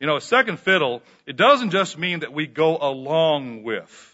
[0.00, 4.13] You know, a second fiddle, it doesn't just mean that we go along with.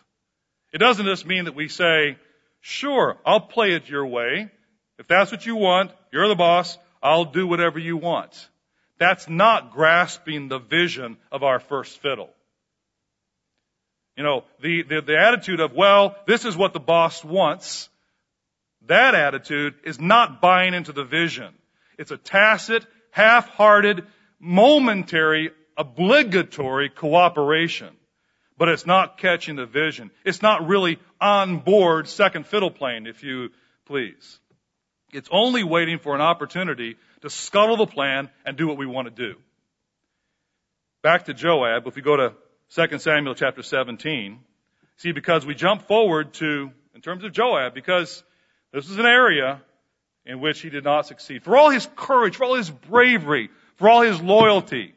[0.72, 2.16] It doesn't just mean that we say,
[2.60, 4.50] sure, I'll play it your way.
[4.98, 8.48] If that's what you want, you're the boss, I'll do whatever you want.
[8.98, 12.30] That's not grasping the vision of our first fiddle.
[14.16, 17.88] You know, the, the, the attitude of, well, this is what the boss wants,
[18.86, 21.54] that attitude is not buying into the vision.
[21.98, 24.04] It's a tacit, half-hearted,
[24.38, 27.96] momentary, obligatory cooperation.
[28.60, 30.10] But it's not catching the vision.
[30.22, 33.48] It's not really on board second fiddle playing, if you
[33.86, 34.38] please.
[35.14, 39.08] It's only waiting for an opportunity to scuttle the plan and do what we want
[39.08, 39.38] to do.
[41.02, 42.34] Back to Joab, if we go to
[42.74, 44.38] 2 Samuel chapter 17,
[44.98, 48.22] see, because we jump forward to, in terms of Joab, because
[48.74, 49.62] this is an area
[50.26, 51.44] in which he did not succeed.
[51.44, 54.92] For all his courage, for all his bravery, for all his loyalty,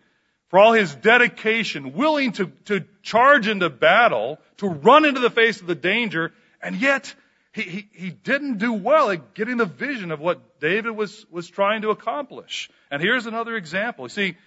[0.54, 5.60] for all his dedication, willing to, to charge into battle, to run into the face
[5.60, 6.32] of the danger,
[6.62, 7.16] and yet
[7.54, 11.50] he, he, he didn't do well at getting the vision of what David was, was
[11.50, 12.70] trying to accomplish.
[12.92, 14.06] And here's another example.
[14.06, 14.38] You see,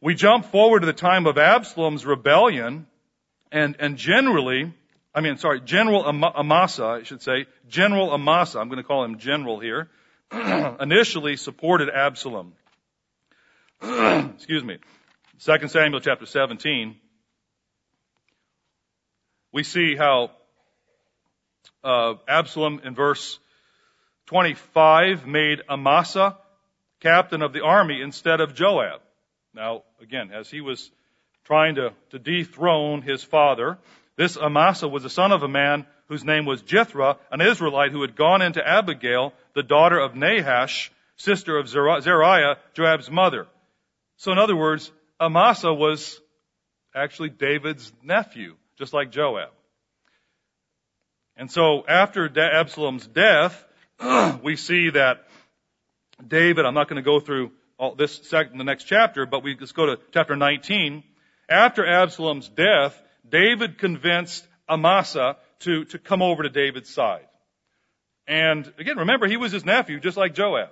[0.00, 2.86] we jump forward to the time of Absalom's rebellion,
[3.52, 4.72] and, and generally,
[5.14, 9.18] I mean, sorry, General Amasa, I should say, General Amasa, I'm going to call him
[9.18, 9.90] General here,
[10.80, 12.54] initially supported Absalom.
[13.82, 14.78] Excuse me.
[15.44, 16.96] 2 Samuel chapter 17,
[19.52, 20.32] we see how
[21.84, 23.38] uh, Absalom in verse
[24.26, 26.36] 25 made Amasa
[26.98, 29.00] captain of the army instead of Joab.
[29.54, 30.90] Now, again, as he was
[31.44, 33.78] trying to, to dethrone his father,
[34.16, 38.02] this Amasa was the son of a man whose name was Jithra, an Israelite who
[38.02, 43.46] had gone into Abigail, the daughter of Nahash, sister of Zeruiah, Joab's mother.
[44.16, 46.20] So in other words, Amasa was
[46.94, 49.50] actually David's nephew, just like Joab.
[51.36, 53.64] And so after Absalom's death,
[54.42, 55.26] we see that
[56.26, 59.54] David, I'm not going to go through all this in the next chapter, but we
[59.54, 61.04] just go to chapter 19.
[61.48, 67.26] After Absalom's death, David convinced Amasa to, to come over to David's side.
[68.26, 70.70] And again, remember, he was his nephew, just like Joab.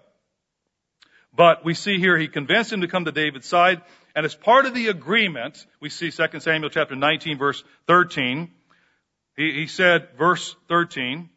[1.35, 3.83] But we see here he convinced him to come to David's side.
[4.17, 8.51] And as part of the agreement, we see 2 Samuel chapter 19 verse 13.
[9.37, 11.29] He, he said, verse 13,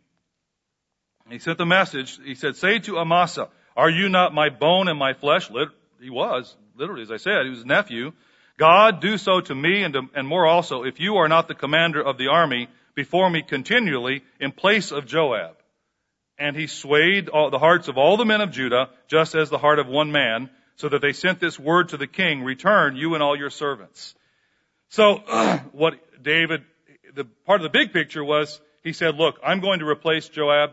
[1.29, 2.17] he sent the message.
[2.23, 5.49] He said, say to Amasa, are you not my bone and my flesh?
[5.99, 8.13] He was, literally, as I said, he was his nephew.
[8.57, 11.55] God, do so to me and, to, and more also, if you are not the
[11.55, 15.57] commander of the army before me continually in place of Joab.
[16.37, 19.57] And he swayed all, the hearts of all the men of Judah, just as the
[19.57, 20.49] heart of one man,
[20.79, 24.15] so that they sent this word to the king, return you and all your servants.
[24.87, 25.17] So,
[25.73, 26.63] what David,
[27.13, 30.71] the part of the big picture was, he said, look, I'm going to replace Joab.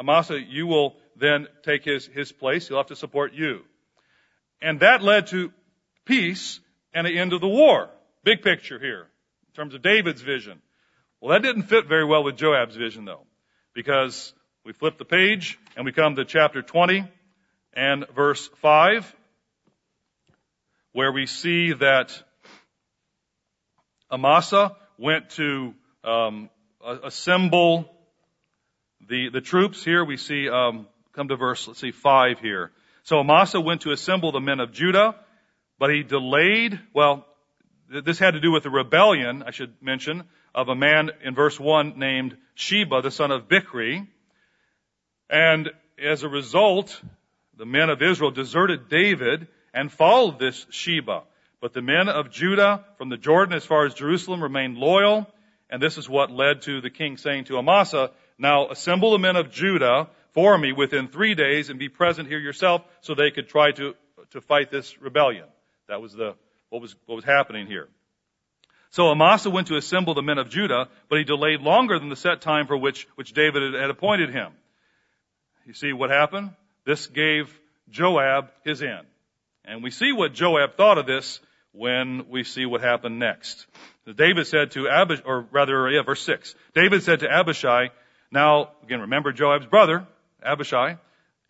[0.00, 2.66] Amasa, you will then take his, his place.
[2.66, 3.60] He'll have to support you.
[4.62, 5.52] And that led to
[6.06, 6.58] peace
[6.94, 7.90] and the end of the war.
[8.24, 9.06] Big picture here,
[9.48, 10.62] in terms of David's vision.
[11.20, 13.26] Well, that didn't fit very well with Joab's vision, though,
[13.74, 14.32] because
[14.64, 17.04] we flip the page and we come to chapter 20
[17.74, 19.14] and verse 5,
[20.92, 22.22] where we see that
[24.10, 25.74] Amasa went to
[26.04, 26.50] um,
[26.82, 27.90] assemble
[29.08, 29.84] the, the troops.
[29.84, 32.70] Here we see, um, come to verse, let's see, 5 here.
[33.04, 35.16] So Amasa went to assemble the men of Judah
[35.82, 37.26] but he delayed, well,
[37.88, 40.22] this had to do with the rebellion, I should mention,
[40.54, 44.06] of a man in verse 1 named Sheba, the son of Bichri.
[45.28, 47.02] And as a result,
[47.58, 51.22] the men of Israel deserted David and followed this Sheba.
[51.60, 55.28] But the men of Judah from the Jordan as far as Jerusalem remained loyal.
[55.70, 59.36] And this is what led to the king saying to Amasa, now assemble the men
[59.36, 63.48] of Judah for me within three days and be present here yourself so they could
[63.48, 63.94] try to,
[64.30, 65.46] to fight this rebellion.
[65.88, 66.34] That was the,
[66.68, 67.88] what was, what was happening here.
[68.90, 72.16] So Amasa went to assemble the men of Judah, but he delayed longer than the
[72.16, 74.52] set time for which, which David had appointed him.
[75.64, 76.50] You see what happened?
[76.84, 77.58] This gave
[77.88, 79.06] Joab his end.
[79.64, 81.40] And we see what Joab thought of this
[81.72, 83.66] when we see what happened next.
[84.16, 86.54] David said to Abishai, or rather, yeah, verse 6.
[86.74, 87.90] David said to Abishai,
[88.30, 90.06] now, again, remember Joab's brother,
[90.44, 90.96] Abishai.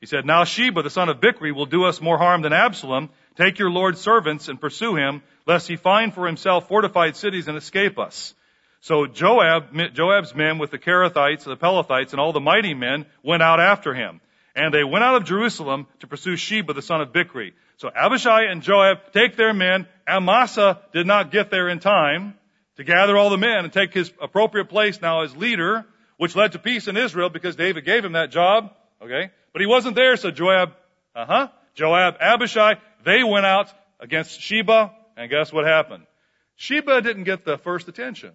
[0.01, 3.11] He said, now Sheba, the son of Bichri, will do us more harm than Absalom,
[3.37, 7.57] Take your Lord's servants and pursue him, lest he find for himself fortified cities and
[7.57, 8.35] escape us.
[8.81, 13.43] So Joab, Joab's men with the Kerethites, the Pelethites, and all the mighty men went
[13.43, 14.21] out after him.
[14.55, 17.53] And they went out of Jerusalem to pursue Sheba, the son of Bichri.
[17.83, 19.89] So Abishai and Joab take their men.
[20.07, 22.35] Amasa did not get there in time
[22.77, 25.85] to gather all the men and take his appropriate place now as leader,
[26.17, 28.73] which led to peace in Israel because David gave him that job.
[29.03, 29.33] Okay?
[29.53, 30.75] But he wasn't there, so Joab,
[31.17, 32.75] uh huh, Joab, Abishai,
[33.05, 33.69] they went out
[33.99, 36.07] against Sheba, and guess what happened?
[36.55, 38.31] Sheba didn't get the first attention.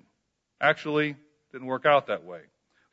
[0.60, 1.16] Actually,
[1.54, 2.42] didn't work out that way.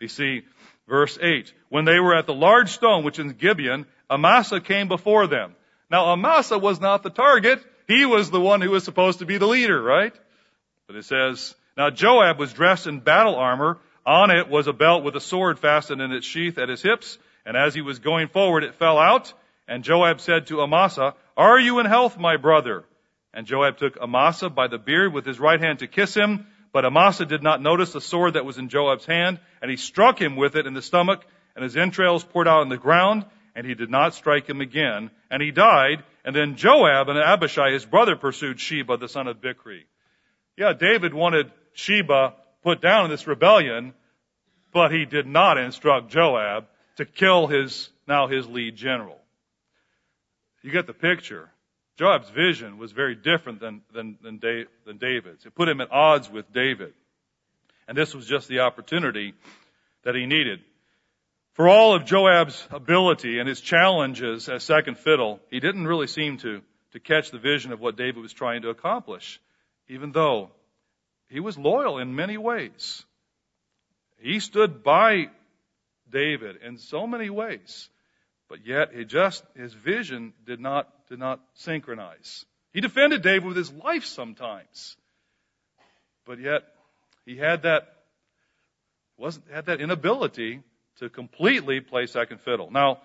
[0.00, 0.42] We see
[0.86, 1.52] verse 8.
[1.68, 5.56] When they were at the large stone, which is Gibeon, Amasa came before them.
[5.94, 7.64] Now Amasa was not the target.
[7.86, 10.12] He was the one who was supposed to be the leader, right?
[10.88, 13.78] But it says, now Joab was dressed in battle armor.
[14.04, 17.16] On it was a belt with a sword fastened in its sheath at his hips.
[17.46, 19.32] And as he was going forward, it fell out.
[19.68, 22.82] And Joab said to Amasa, Are you in health, my brother?
[23.32, 26.48] And Joab took Amasa by the beard with his right hand to kiss him.
[26.72, 30.20] But Amasa did not notice the sword that was in Joab's hand, and he struck
[30.20, 31.24] him with it in the stomach,
[31.54, 35.10] and his entrails poured out on the ground, and he did not strike him again.
[35.30, 39.40] And he died, and then Joab and Abishai, his brother, pursued Sheba, the son of
[39.40, 39.82] Bichri.
[40.56, 43.94] Yeah, David wanted Sheba put down in this rebellion,
[44.72, 49.18] but he did not instruct Joab to kill his, now his lead general.
[50.62, 51.50] You get the picture.
[51.98, 55.44] Joab's vision was very different than, than, than, Dave, than David's.
[55.44, 56.94] It put him at odds with David.
[57.86, 59.34] And this was just the opportunity
[60.04, 60.60] that he needed.
[61.54, 66.38] For all of Joab's ability and his challenges as second fiddle, he didn't really seem
[66.38, 69.40] to, to catch the vision of what David was trying to accomplish,
[69.88, 70.50] even though
[71.28, 73.04] he was loyal in many ways.
[74.18, 75.26] He stood by
[76.10, 77.88] David in so many ways.
[78.48, 82.44] But yet, it just, his vision did not, did not synchronize.
[82.72, 84.96] He defended David with his life sometimes.
[86.26, 86.64] But yet,
[87.24, 87.86] he had that,
[89.16, 90.60] wasn't, had that inability
[90.98, 92.70] to completely play second fiddle.
[92.70, 93.00] Now,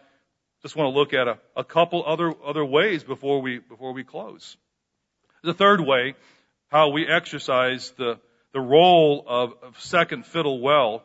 [0.62, 4.04] just want to look at a, a couple other, other ways before we, before we
[4.04, 4.58] close.
[5.44, 6.16] The third way,
[6.68, 8.20] how we exercise the,
[8.54, 11.04] the role of, of second fiddle well.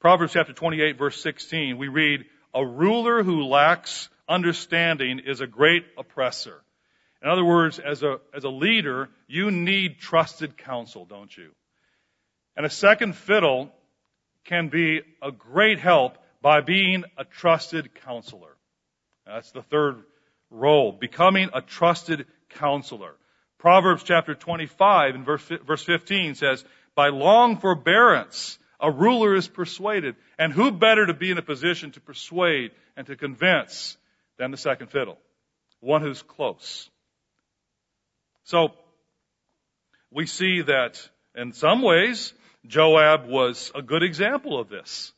[0.00, 2.24] Proverbs chapter 28 verse 16, we read,
[2.54, 6.62] a ruler who lacks understanding is a great oppressor.
[7.22, 11.50] In other words, as a, as a leader, you need trusted counsel, don't you?
[12.56, 13.72] And a second fiddle
[14.44, 18.56] can be a great help by being a trusted counselor.
[19.26, 20.02] That's the third
[20.50, 23.14] role, becoming a trusted counselor.
[23.58, 26.64] Proverbs chapter 25 and verse, verse 15 says,
[26.94, 30.16] by long forbearance, a ruler is persuaded.
[30.38, 33.96] And who better to be in a position to persuade and to convince
[34.38, 35.18] than the second fiddle?
[35.80, 36.90] One who's close.
[38.44, 38.72] So,
[40.10, 42.34] we see that in some ways,
[42.66, 45.12] Joab was a good example of this.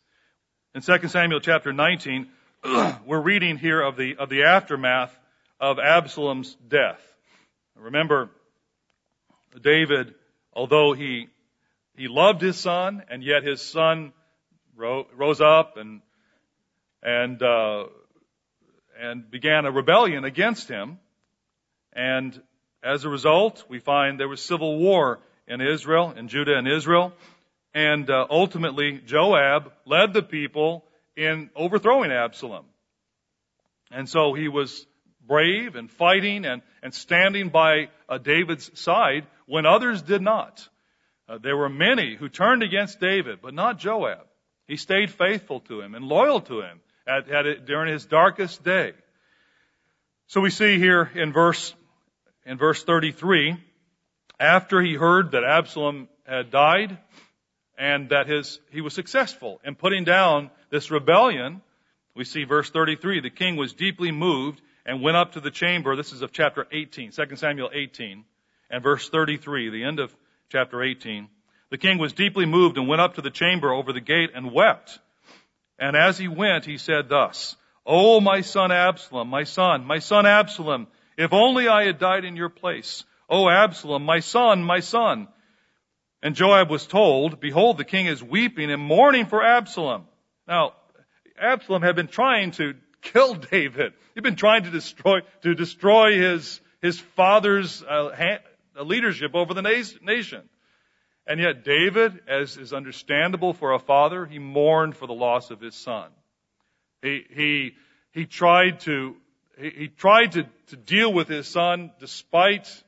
[0.75, 2.27] In 2 Samuel chapter 19,
[3.07, 5.15] we're reading here of the, of the aftermath
[5.61, 7.01] of Absalom's death.
[7.77, 8.31] Remember,
[9.63, 10.15] David,
[10.53, 11.29] although he
[11.97, 14.13] he loved his son, and yet his son
[14.77, 16.01] rose up and
[17.03, 17.85] and uh,
[18.99, 20.99] and began a rebellion against him.
[21.93, 22.41] And
[22.83, 27.13] as a result, we find there was civil war in Israel, in Judah and Israel.
[27.75, 30.85] And uh, ultimately, Joab led the people
[31.17, 32.65] in overthrowing Absalom.
[33.91, 34.87] And so he was
[35.27, 40.69] brave and fighting and, and standing by uh, David's side when others did not.
[41.29, 44.27] Uh, there were many who turned against David, but not Joab.
[44.69, 48.93] He stayed faithful to him and loyal to him at, at during his darkest day.
[50.27, 51.75] So we see here in verse,
[52.47, 53.57] in verse 33,
[54.39, 56.99] after he heard that Absalom had died
[57.79, 61.61] and that his, he was successful in putting down this rebellion,
[62.15, 65.97] we see verse 33, the king was deeply moved and went up to the chamber.
[65.97, 68.25] This is of chapter 18, 2 Samuel 18,
[68.71, 70.15] and verse 33, the end of
[70.51, 71.29] chapter 18.
[71.71, 74.53] The king was deeply moved and went up to the chamber over the gate and
[74.53, 74.99] wept.
[75.79, 80.25] And as he went, he said thus, Oh, my son Absalom, my son, my son
[80.25, 80.87] Absalom,
[81.19, 83.05] if only I had died in your place.
[83.29, 85.29] Oh, Absalom, my son, my son.
[86.25, 90.07] And Joab was told, Behold, the king is weeping and mourning for Absalom.
[90.49, 90.73] Now,
[91.39, 92.73] Absalom had been trying to
[93.03, 93.93] kill David.
[94.15, 98.39] He'd been trying to destroy, to destroy his, his father's uh,
[98.83, 100.49] leadership over the nation.
[101.27, 105.61] And yet David, as is understandable for a father, he mourned for the loss of
[105.61, 106.09] his son.
[107.03, 107.73] He, he,
[108.13, 109.17] he tried to,
[109.59, 112.83] he, he tried to, to deal with his son despite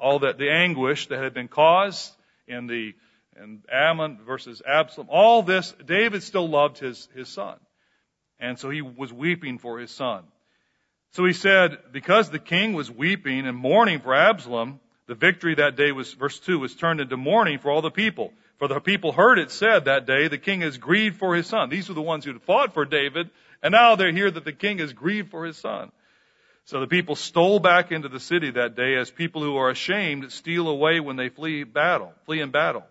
[0.00, 2.12] all that, the anguish that had been caused
[2.46, 2.94] in the,
[3.40, 7.56] in Amnon versus Absalom, all this, David still loved his, his son.
[8.38, 10.24] And so he was weeping for his son.
[11.12, 15.76] So he said, because the king was weeping and mourning for Absalom, the victory that
[15.76, 18.32] day was, verse 2, was turned into mourning for all the people.
[18.58, 21.68] For the people heard it said that day, the king is grieved for his son.
[21.68, 23.30] These were the ones who had fought for David,
[23.62, 25.90] and now they hear that the king is grieved for his son.
[26.64, 30.30] So the people stole back into the city that day as people who are ashamed
[30.30, 32.84] steal away when they flee battle, flee in battle.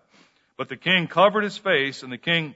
[0.56, 2.54] But the king covered his face and the king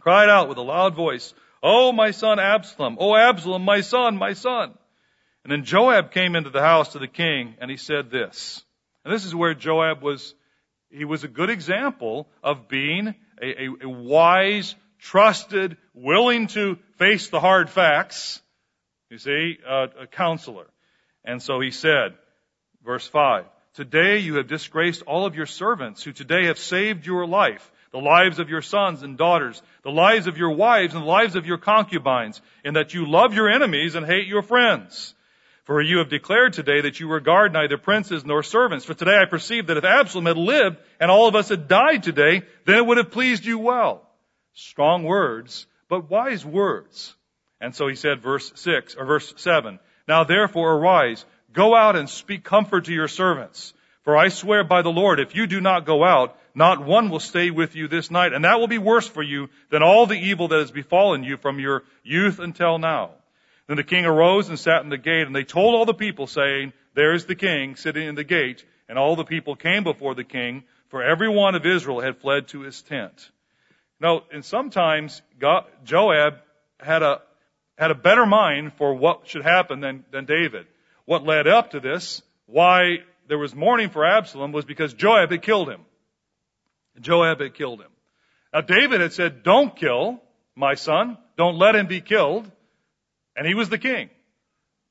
[0.00, 2.96] cried out with a loud voice, Oh, my son Absalom!
[3.00, 4.74] Oh, Absalom, my son, my son!
[5.44, 8.62] And then Joab came into the house to the king and he said this.
[9.04, 10.34] And this is where Joab was,
[10.90, 17.28] he was a good example of being a, a, a wise, trusted, willing to face
[17.28, 18.41] the hard facts,
[19.12, 20.64] you see, a counselor.
[21.22, 22.14] And so he said,
[22.82, 23.44] verse 5,
[23.74, 27.98] Today you have disgraced all of your servants who today have saved your life, the
[27.98, 31.46] lives of your sons and daughters, the lives of your wives and the lives of
[31.46, 35.14] your concubines, in that you love your enemies and hate your friends.
[35.64, 38.86] For you have declared today that you regard neither princes nor servants.
[38.86, 42.02] For today I perceive that if Absalom had lived and all of us had died
[42.02, 44.08] today, then it would have pleased you well.
[44.54, 47.14] Strong words, but wise words.
[47.62, 52.10] And so he said, verse 6, or verse 7, Now therefore arise, go out and
[52.10, 53.72] speak comfort to your servants.
[54.02, 57.20] For I swear by the Lord, if you do not go out, not one will
[57.20, 60.18] stay with you this night, and that will be worse for you than all the
[60.18, 63.12] evil that has befallen you from your youth until now.
[63.68, 66.26] Then the king arose and sat in the gate, and they told all the people,
[66.26, 68.64] saying, There is the king sitting in the gate.
[68.88, 72.48] And all the people came before the king, for every one of Israel had fled
[72.48, 73.30] to his tent.
[74.00, 76.34] Now, and sometimes God, Joab
[76.80, 77.22] had a
[77.78, 80.66] had a better mind for what should happen than, than David.
[81.04, 82.98] What led up to this, why
[83.28, 85.80] there was mourning for Absalom, was because Joab had killed him.
[87.00, 87.90] Joab had killed him.
[88.52, 90.20] Now David had said, don't kill
[90.54, 91.18] my son.
[91.36, 92.50] Don't let him be killed.
[93.34, 94.10] And he was the king.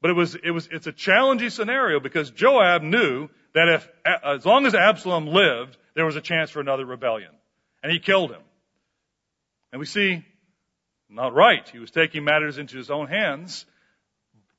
[0.01, 3.89] But it was, it was, it's a challenging scenario because Joab knew that if,
[4.25, 7.29] as long as Absalom lived, there was a chance for another rebellion.
[7.83, 8.41] And he killed him.
[9.71, 10.25] And we see
[11.11, 11.67] not right.
[11.69, 13.65] He was taking matters into his own hands.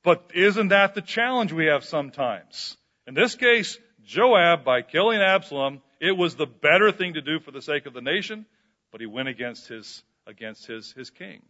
[0.03, 2.77] But isn't that the challenge we have sometimes?
[3.07, 7.51] In this case, Joab, by killing Absalom, it was the better thing to do for
[7.51, 8.45] the sake of the nation,
[8.91, 11.41] but he went against his, against his, his king.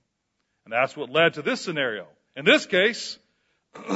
[0.66, 2.08] And that's what led to this scenario.
[2.36, 3.18] In this case,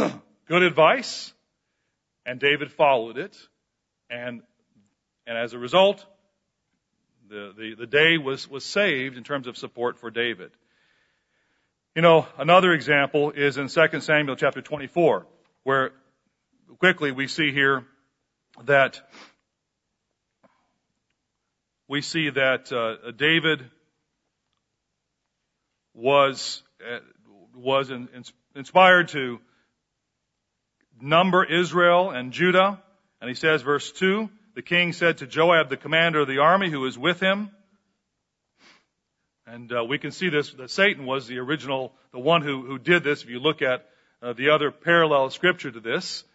[0.47, 1.33] good advice,
[2.25, 3.37] and David followed it,
[4.09, 4.41] and,
[5.27, 6.03] and as a result,
[7.29, 10.51] the, the, the day was, was saved in terms of support for David.
[11.97, 15.25] You know, another example is in 2 Samuel chapter 24,
[15.63, 15.93] where
[16.77, 17.87] quickly we see here
[18.65, 19.01] that
[21.87, 23.65] we see that uh, David
[25.95, 26.99] was uh,
[27.55, 28.23] was in, in,
[28.55, 29.39] inspired to
[31.01, 32.79] number Israel and Judah,
[33.21, 36.69] and he says, verse two, the king said to Joab, the commander of the army,
[36.69, 37.49] who was with him,
[39.47, 42.77] and uh, we can see this, that Satan was the original, the one who, who
[42.77, 43.23] did this.
[43.23, 43.87] If you look at
[44.21, 46.25] uh, the other parallel scripture to this,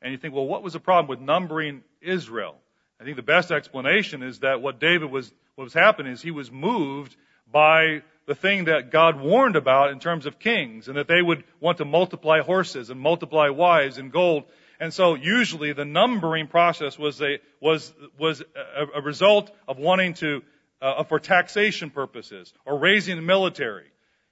[0.00, 2.56] and you think, well, what was the problem with numbering Israel?
[2.98, 6.30] I think the best explanation is that what David was, what was happening is he
[6.30, 7.14] was moved
[7.52, 11.44] by the thing that God warned about in terms of kings, and that they would
[11.60, 14.44] want to multiply horses and multiply wives and gold.
[14.80, 20.14] And so usually the numbering process was a, was, was a, a result of wanting
[20.14, 20.42] to
[20.82, 23.86] uh, for taxation purposes or raising the military.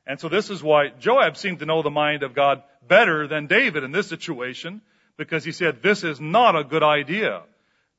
[0.06, 3.46] And so this is why Joab seemed to know the mind of God better than
[3.46, 4.82] David in this situation
[5.16, 7.42] because he said, this is not a good idea.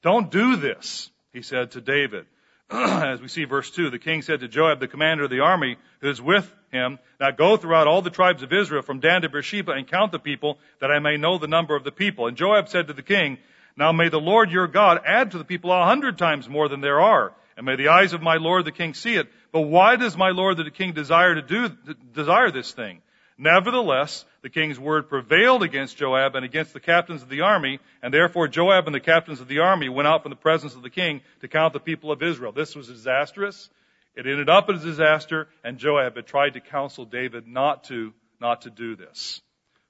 [0.03, 2.25] Don't do this, he said to David.
[2.69, 5.77] As we see verse 2, the king said to Joab, the commander of the army
[6.01, 9.29] who is with him, Now go throughout all the tribes of Israel from Dan to
[9.29, 12.27] Beersheba and count the people that I may know the number of the people.
[12.27, 13.37] And Joab said to the king,
[13.77, 16.81] Now may the Lord your God add to the people a hundred times more than
[16.81, 19.27] there are and may the eyes of my lord the king see it.
[19.51, 21.69] But why does my lord the king desire to do,
[22.11, 23.03] desire this thing?
[23.37, 28.11] Nevertheless, the king's word prevailed against Joab and against the captains of the army, and
[28.11, 30.89] therefore Joab and the captains of the army went out from the presence of the
[30.89, 32.51] king to count the people of Israel.
[32.51, 33.69] This was disastrous.
[34.15, 38.11] It ended up as a disaster, and Joab had tried to counsel David not to,
[38.39, 39.39] not to do this.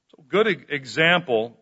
[0.10, 1.56] So good example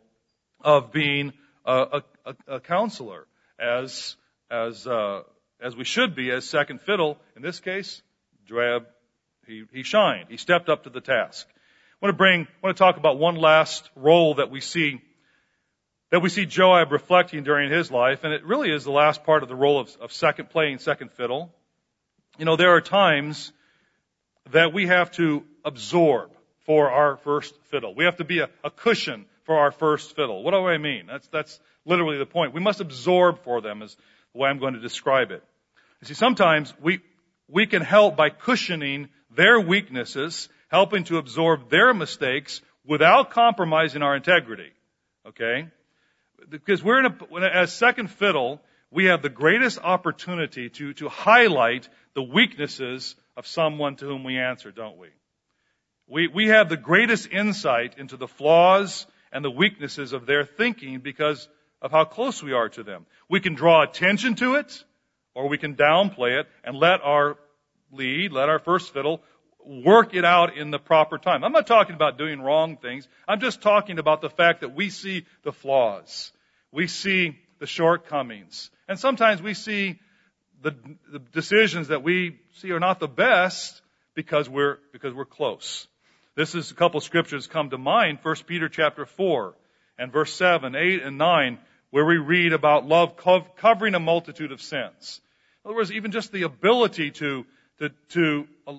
[0.59, 1.33] of being
[1.65, 3.27] a, a, a counselor
[3.59, 4.15] as,
[4.49, 5.21] as, uh,
[5.61, 7.17] as we should be as second fiddle.
[7.35, 8.01] In this case,
[8.47, 8.85] Joab,
[9.45, 10.27] he, he shined.
[10.29, 11.47] He stepped up to the task.
[11.49, 15.01] I want to bring, I want to talk about one last role that we see,
[16.11, 19.43] that we see Joab reflecting during his life, and it really is the last part
[19.43, 21.53] of the role of, of second playing second fiddle.
[22.37, 23.51] you know, there are times
[24.51, 26.31] that we have to absorb
[26.65, 27.93] for our first fiddle.
[27.93, 30.43] We have to be a, a cushion for our first fiddle.
[30.43, 31.05] What do I mean?
[31.07, 32.53] That's, that's literally the point.
[32.53, 33.97] We must absorb for them is
[34.33, 35.43] the way I'm going to describe it.
[36.01, 37.01] You see, sometimes we,
[37.47, 44.15] we can help by cushioning their weaknesses, helping to absorb their mistakes without compromising our
[44.15, 44.71] integrity.
[45.27, 45.67] Okay?
[46.49, 51.89] Because we're in a, as second fiddle, we have the greatest opportunity to, to highlight
[52.15, 55.09] the weaknesses of someone to whom we answer, don't we?
[56.07, 60.99] We, we have the greatest insight into the flaws and the weaknesses of their thinking
[60.99, 61.47] because
[61.81, 63.05] of how close we are to them.
[63.29, 64.83] We can draw attention to it,
[65.39, 67.37] or we can downplay it and let our
[67.93, 69.21] lead, let our first fiddle
[69.65, 71.45] work it out in the proper time.
[71.45, 73.07] I'm not talking about doing wrong things.
[73.25, 76.33] I'm just talking about the fact that we see the flaws.
[76.73, 78.69] We see the shortcomings.
[78.89, 79.99] And sometimes we see
[80.61, 80.75] the,
[81.09, 83.81] the decisions that we see are not the best
[84.15, 85.87] because we're, because we're close.
[86.35, 88.19] This is a couple scriptures come to mind.
[88.23, 89.55] 1 Peter chapter 4
[89.97, 91.59] and verse 7, 8, and 9,
[91.91, 93.15] where we read about love
[93.55, 95.21] covering a multitude of sins.
[95.63, 97.45] In other words, even just the ability to,
[97.79, 98.73] to, to, uh,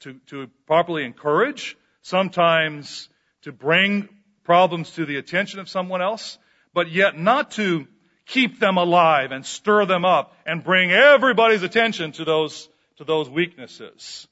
[0.00, 3.08] to, to properly encourage, sometimes
[3.42, 4.08] to bring
[4.44, 6.38] problems to the attention of someone else,
[6.72, 7.86] but yet not to
[8.26, 13.28] keep them alive and stir them up and bring everybody's attention to those, to those
[13.28, 14.26] weaknesses.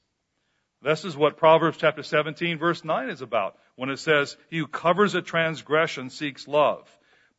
[0.81, 4.67] This is what Proverbs chapter 17 verse 9 is about when it says, he who
[4.67, 6.89] covers a transgression seeks love.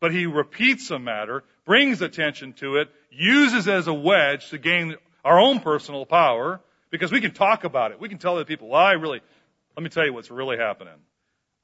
[0.04, 4.58] But he repeats a matter, brings attention to it, uses it as a wedge to
[4.58, 8.01] gain our own personal power, because we can talk about it.
[8.01, 9.22] We can tell the people, well, I really,
[9.78, 10.95] let me tell you what's really happening.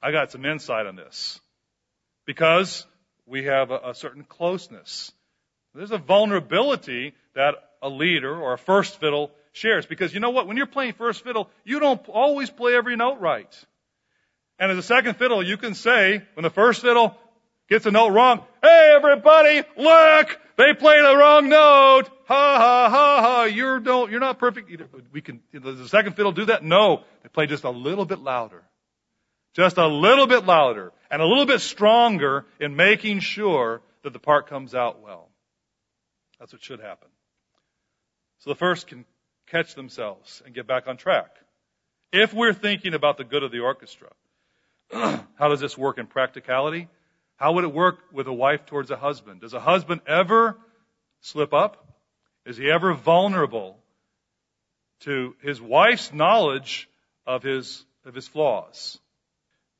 [0.01, 1.41] I got some insight on this.
[2.25, 2.87] Because
[3.25, 5.11] we have a, a certain closeness.
[5.75, 9.85] There's a vulnerability that a leader or a first fiddle shares.
[9.85, 10.47] Because you know what?
[10.47, 13.53] When you're playing first fiddle, you don't always play every note right.
[14.57, 17.17] And as a second fiddle, you can say, when the first fiddle
[17.69, 20.39] gets a note wrong, hey everybody, look!
[20.57, 22.09] They played the wrong note!
[22.25, 23.43] Ha ha ha ha!
[23.43, 24.71] You're don't, you're not perfect.
[25.11, 26.63] We can, the second fiddle do that?
[26.63, 27.03] No.
[27.23, 28.63] They play just a little bit louder.
[29.55, 34.19] Just a little bit louder and a little bit stronger in making sure that the
[34.19, 35.29] part comes out well.
[36.39, 37.07] That's what should happen.
[38.39, 39.05] So the first can
[39.47, 41.31] catch themselves and get back on track.
[42.11, 44.09] If we're thinking about the good of the orchestra,
[44.91, 46.87] how does this work in practicality?
[47.39, 49.39] How would it work with a wife towards a husband?
[49.39, 50.57] Does a husband ever
[51.21, 51.87] slip up?
[52.45, 53.77] Is he ever vulnerable
[55.01, 56.89] to his wife's knowledge
[57.25, 58.99] of his, of his flaws?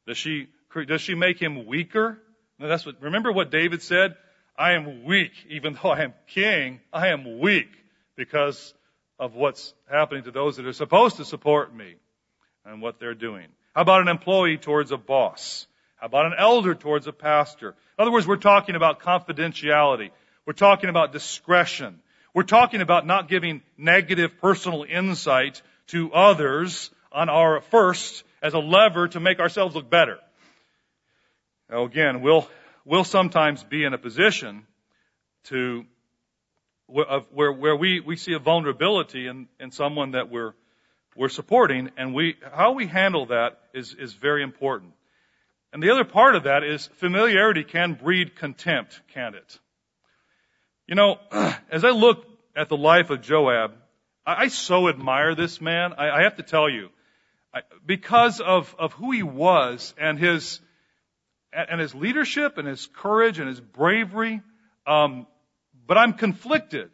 [0.08, 0.48] Does she,
[0.88, 2.18] does she make him weaker?
[2.60, 4.16] No, that's what, remember what David said?
[4.58, 7.72] I am weak, even though I am king, I am weak
[8.16, 8.74] because
[9.20, 11.96] of what's happening to those that are supposed to support me
[12.64, 13.48] and what they're doing.
[13.76, 15.68] How about an employee towards a boss?
[16.00, 17.70] How about an elder towards a pastor?
[17.70, 20.12] In other words, we're talking about confidentiality.
[20.46, 22.00] We're talking about discretion.
[22.34, 28.60] We're talking about not giving negative personal insight to others on our first as a
[28.60, 30.20] lever to make ourselves look better.
[31.70, 32.48] Now again, we'll,
[32.86, 34.66] we'll sometimes be in a position
[35.46, 35.84] to
[36.88, 40.54] where, where we, we see a vulnerability in, in someone that we're,
[41.18, 44.94] we're supporting, and we, how we handle that is, is very important.
[45.72, 49.60] And the other part of that is familiarity can breed contempt, can't it?
[50.88, 51.20] You know,
[51.72, 52.26] as I look
[52.56, 53.74] at the life of Joab,
[54.26, 55.94] I, I so admire this man.
[55.98, 56.90] I, I have to tell you,
[57.54, 60.60] I, because of, of who he was and his,
[61.54, 64.42] and his leadership and his courage and his bravery,
[64.86, 65.28] um,
[65.88, 66.90] but I'm conflicted.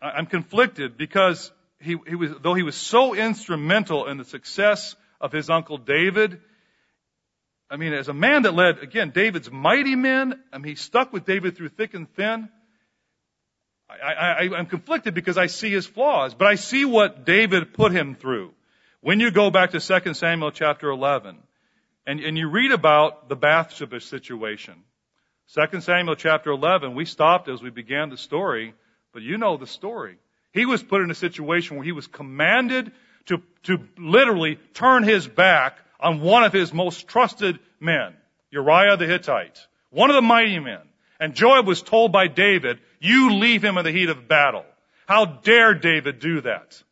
[0.00, 5.32] I'm conflicted because he, he was, though he was so instrumental in the success of
[5.32, 6.40] his uncle David,
[7.70, 11.12] I mean, as a man that led, again, David's mighty men, I mean, he stuck
[11.12, 12.48] with David through thick and thin.
[13.88, 17.92] I, I, I'm conflicted because I see his flaws, but I see what David put
[17.92, 18.52] him through.
[19.00, 21.38] When you go back to 2 Samuel chapter 11,
[22.06, 24.74] and, and you read about the Bathsheba situation,
[25.54, 28.74] 2 Samuel chapter 11, we stopped as we began the story,
[29.12, 30.16] but you know the story.
[30.52, 32.92] He was put in a situation where he was commanded
[33.26, 38.14] to, to literally turn his back on one of his most trusted men,
[38.50, 40.82] Uriah the Hittite, one of the mighty men.
[41.18, 44.66] And Joab was told by David, you leave him in the heat of battle.
[45.06, 46.82] How dare David do that?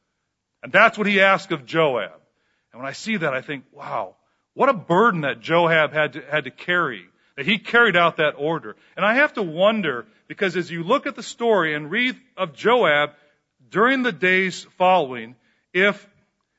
[0.63, 2.21] And that's what he asked of Joab.
[2.73, 4.17] And when I see that, I think, wow,
[4.55, 7.05] what a burden that Joab had to, had to carry
[7.37, 8.77] that he carried out that order.
[8.97, 12.55] And I have to wonder, because as you look at the story and read of
[12.55, 13.11] Joab,
[13.71, 15.37] during the days following,
[15.73, 16.07] if,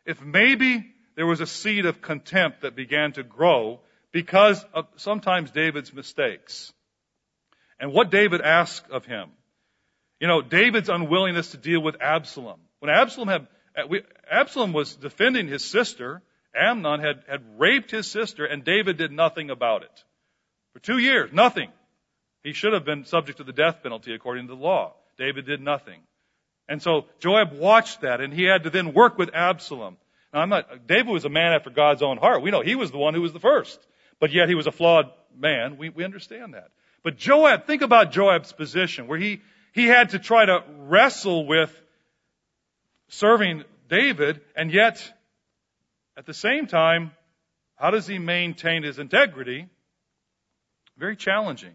[0.05, 3.79] if maybe there was a seed of contempt that began to grow
[4.11, 6.71] because of sometimes David's mistakes.
[7.79, 9.29] And what David asked of him.
[10.19, 12.59] You know, David's unwillingness to deal with Absalom.
[12.79, 13.95] When Absalom had, uh,
[14.31, 16.21] Absalom was defending his sister,
[16.55, 20.03] Amnon had, had raped his sister, and David did nothing about it.
[20.73, 21.71] For two years, nothing.
[22.43, 24.93] He should have been subject to the death penalty according to the law.
[25.17, 26.01] David did nothing.
[26.67, 29.97] And so Joab watched that, and he had to then work with Absalom.
[30.33, 32.41] Now, I'm not, David was a man after God's own heart.
[32.41, 33.79] We know he was the one who was the first.
[34.19, 35.77] But yet he was a flawed man.
[35.77, 36.69] We, we understand that.
[37.03, 39.41] But Joab, think about Joab's position where he,
[39.73, 41.71] he had to try to wrestle with
[43.09, 45.03] serving David, and yet,
[46.17, 47.11] at the same time,
[47.75, 49.67] how does he maintain his integrity?
[50.97, 51.73] Very challenging.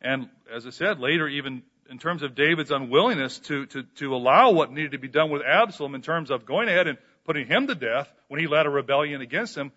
[0.00, 4.50] And as I said, later, even in terms of David's unwillingness to, to, to allow
[4.50, 7.66] what needed to be done with Absalom in terms of going ahead and putting him
[7.66, 9.72] to death when he led a rebellion against him.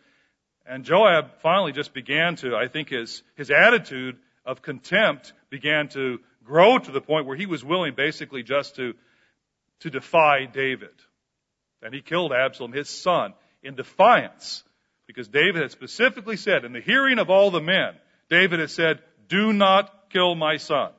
[0.66, 6.20] And Joab finally just began to, I think his, his attitude of contempt began to
[6.44, 8.94] grow to the point where he was willing basically just to,
[9.82, 10.94] to defy David.
[11.82, 14.64] And he killed Absalom, his son, in defiance.
[15.08, 17.94] Because David had specifically said, in the hearing of all the men,
[18.30, 20.92] David had said, do not kill my son.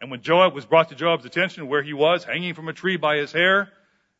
[0.00, 2.96] And when Joab was brought to Joab's attention where he was, hanging from a tree
[2.96, 3.70] by his hair,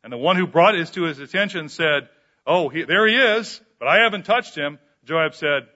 [0.03, 2.09] and the one who brought this to his attention said,
[2.47, 4.79] Oh, he, there he is, but I haven't touched him.
[5.05, 5.67] Joab said,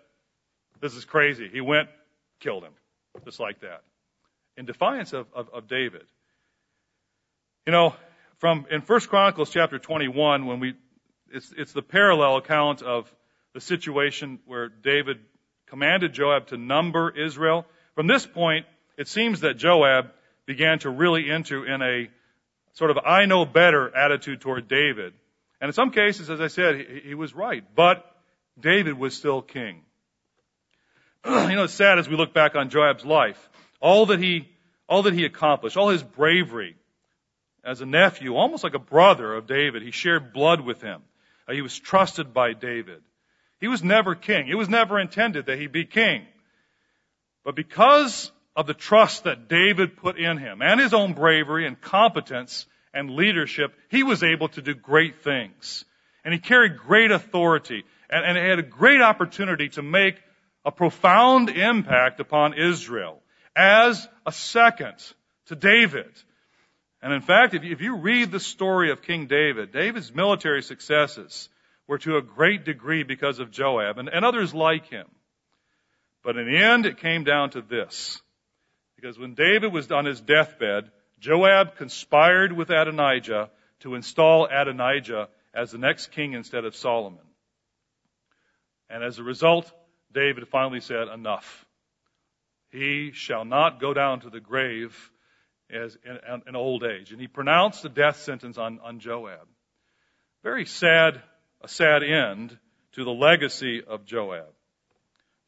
[0.80, 1.48] This is crazy.
[1.52, 1.88] He went,
[2.40, 2.72] killed him.
[3.24, 3.82] Just like that.
[4.56, 6.04] In defiance of, of, of David.
[7.66, 7.94] You know,
[8.38, 10.74] from in First Chronicles chapter 21, when we,
[11.30, 13.12] it's, it's the parallel account of
[13.54, 15.18] the situation where David
[15.66, 17.66] commanded Joab to number Israel.
[17.94, 18.66] From this point,
[18.96, 20.10] it seems that Joab
[20.46, 22.08] began to really enter in a
[22.74, 25.14] sort of I know better attitude toward David.
[25.60, 27.64] And in some cases, as I said, he, he was right.
[27.74, 28.04] But
[28.58, 29.82] David was still king.
[31.24, 33.48] you know, it's sad as we look back on Joab's life.
[33.80, 34.48] All that he,
[34.88, 36.76] all that he accomplished, all his bravery
[37.64, 39.82] as a nephew, almost like a brother of David.
[39.82, 41.02] He shared blood with him.
[41.48, 43.02] Uh, he was trusted by David.
[43.60, 44.48] He was never king.
[44.48, 46.26] It was never intended that he be king.
[47.44, 51.80] But because of the trust that David put in him and his own bravery and
[51.80, 55.84] competence and leadership, he was able to do great things.
[56.24, 60.16] And he carried great authority and, and had a great opportunity to make
[60.64, 63.20] a profound impact upon Israel
[63.56, 64.94] as a second
[65.46, 66.10] to David.
[67.02, 70.62] And in fact, if you, if you read the story of King David, David's military
[70.62, 71.48] successes
[71.88, 75.06] were to a great degree because of Joab and, and others like him.
[76.22, 78.21] But in the end, it came down to this.
[79.02, 80.88] Because when David was on his deathbed,
[81.18, 83.50] Joab conspired with Adonijah
[83.80, 87.24] to install Adonijah as the next king instead of Solomon.
[88.88, 89.72] And as a result,
[90.14, 91.66] David finally said, enough.
[92.70, 95.10] He shall not go down to the grave
[95.68, 97.10] as in, in old age.
[97.10, 99.48] And he pronounced the death sentence on, on Joab.
[100.44, 101.20] Very sad,
[101.60, 102.56] a sad end
[102.92, 104.52] to the legacy of Joab.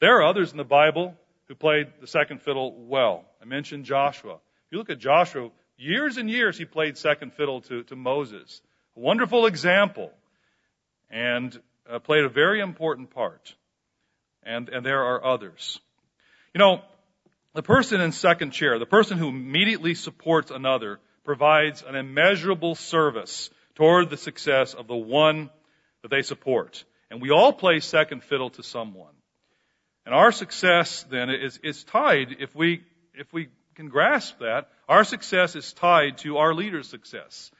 [0.01, 1.14] There are others in the Bible
[1.47, 3.26] who played the second fiddle well.
[3.45, 4.37] I mentioned Joshua.
[4.37, 8.62] If you look at Joshua, years and years he played second fiddle to, to Moses.
[8.97, 10.11] A wonderful example.
[11.11, 13.55] And uh, played a very important part.
[14.43, 15.79] And, and there are others.
[16.55, 16.81] You know,
[17.53, 23.51] the person in second chair, the person who immediately supports another, provides an immeasurable service
[23.75, 25.51] toward the success of the one
[26.01, 26.83] that they support.
[27.11, 29.12] And we all play second fiddle to someone.
[30.07, 32.85] And our success then is, is tied, if we,
[33.16, 37.51] if we can grasp that, our success is tied to our leader's success.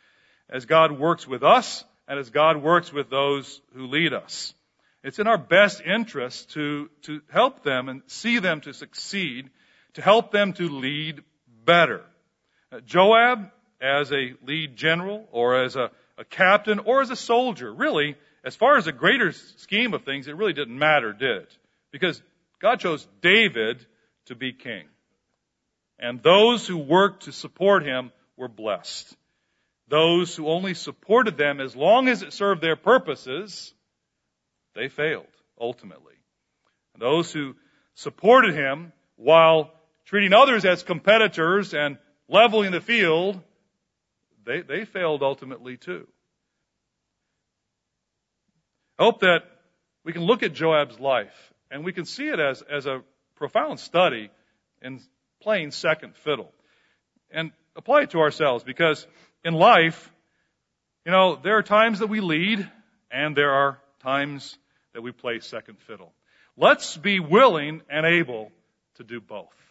[0.48, 4.55] As God works with us and as God works with those who lead us.
[5.02, 9.51] It's in our best interest to, to help them and see them to succeed,
[9.94, 11.22] to help them to lead
[11.64, 12.02] better.
[12.72, 13.51] Uh, Joab,
[13.81, 18.56] as a lead general or as a, a captain or as a soldier, really, as
[18.56, 21.59] far as the greater scheme of things, it really didn't matter, did it?
[21.90, 22.22] Because
[22.60, 23.85] God chose David
[24.26, 24.85] to be king.
[25.98, 29.16] And those who worked to support him were blessed.
[29.88, 33.72] Those who only supported them as long as it served their purposes,
[34.74, 35.26] they failed,
[35.60, 36.14] ultimately.
[36.94, 37.54] And those who
[37.94, 39.72] supported him while
[40.06, 41.98] treating others as competitors and
[42.28, 43.40] leveling the field,
[44.44, 46.06] they, they failed ultimately too.
[48.98, 49.42] I hope that
[50.04, 53.02] we can look at Joab's life and we can see it as, as a
[53.36, 54.30] profound study
[54.80, 55.00] in
[55.44, 56.50] playing second fiddle.
[57.30, 59.06] And apply it to ourselves because
[59.44, 60.10] in life,
[61.04, 62.68] you know, there are times that we lead
[63.10, 64.58] and there are times
[64.94, 66.12] that we play second fiddle.
[66.56, 68.52] Let's be willing and able
[68.94, 69.63] to do both.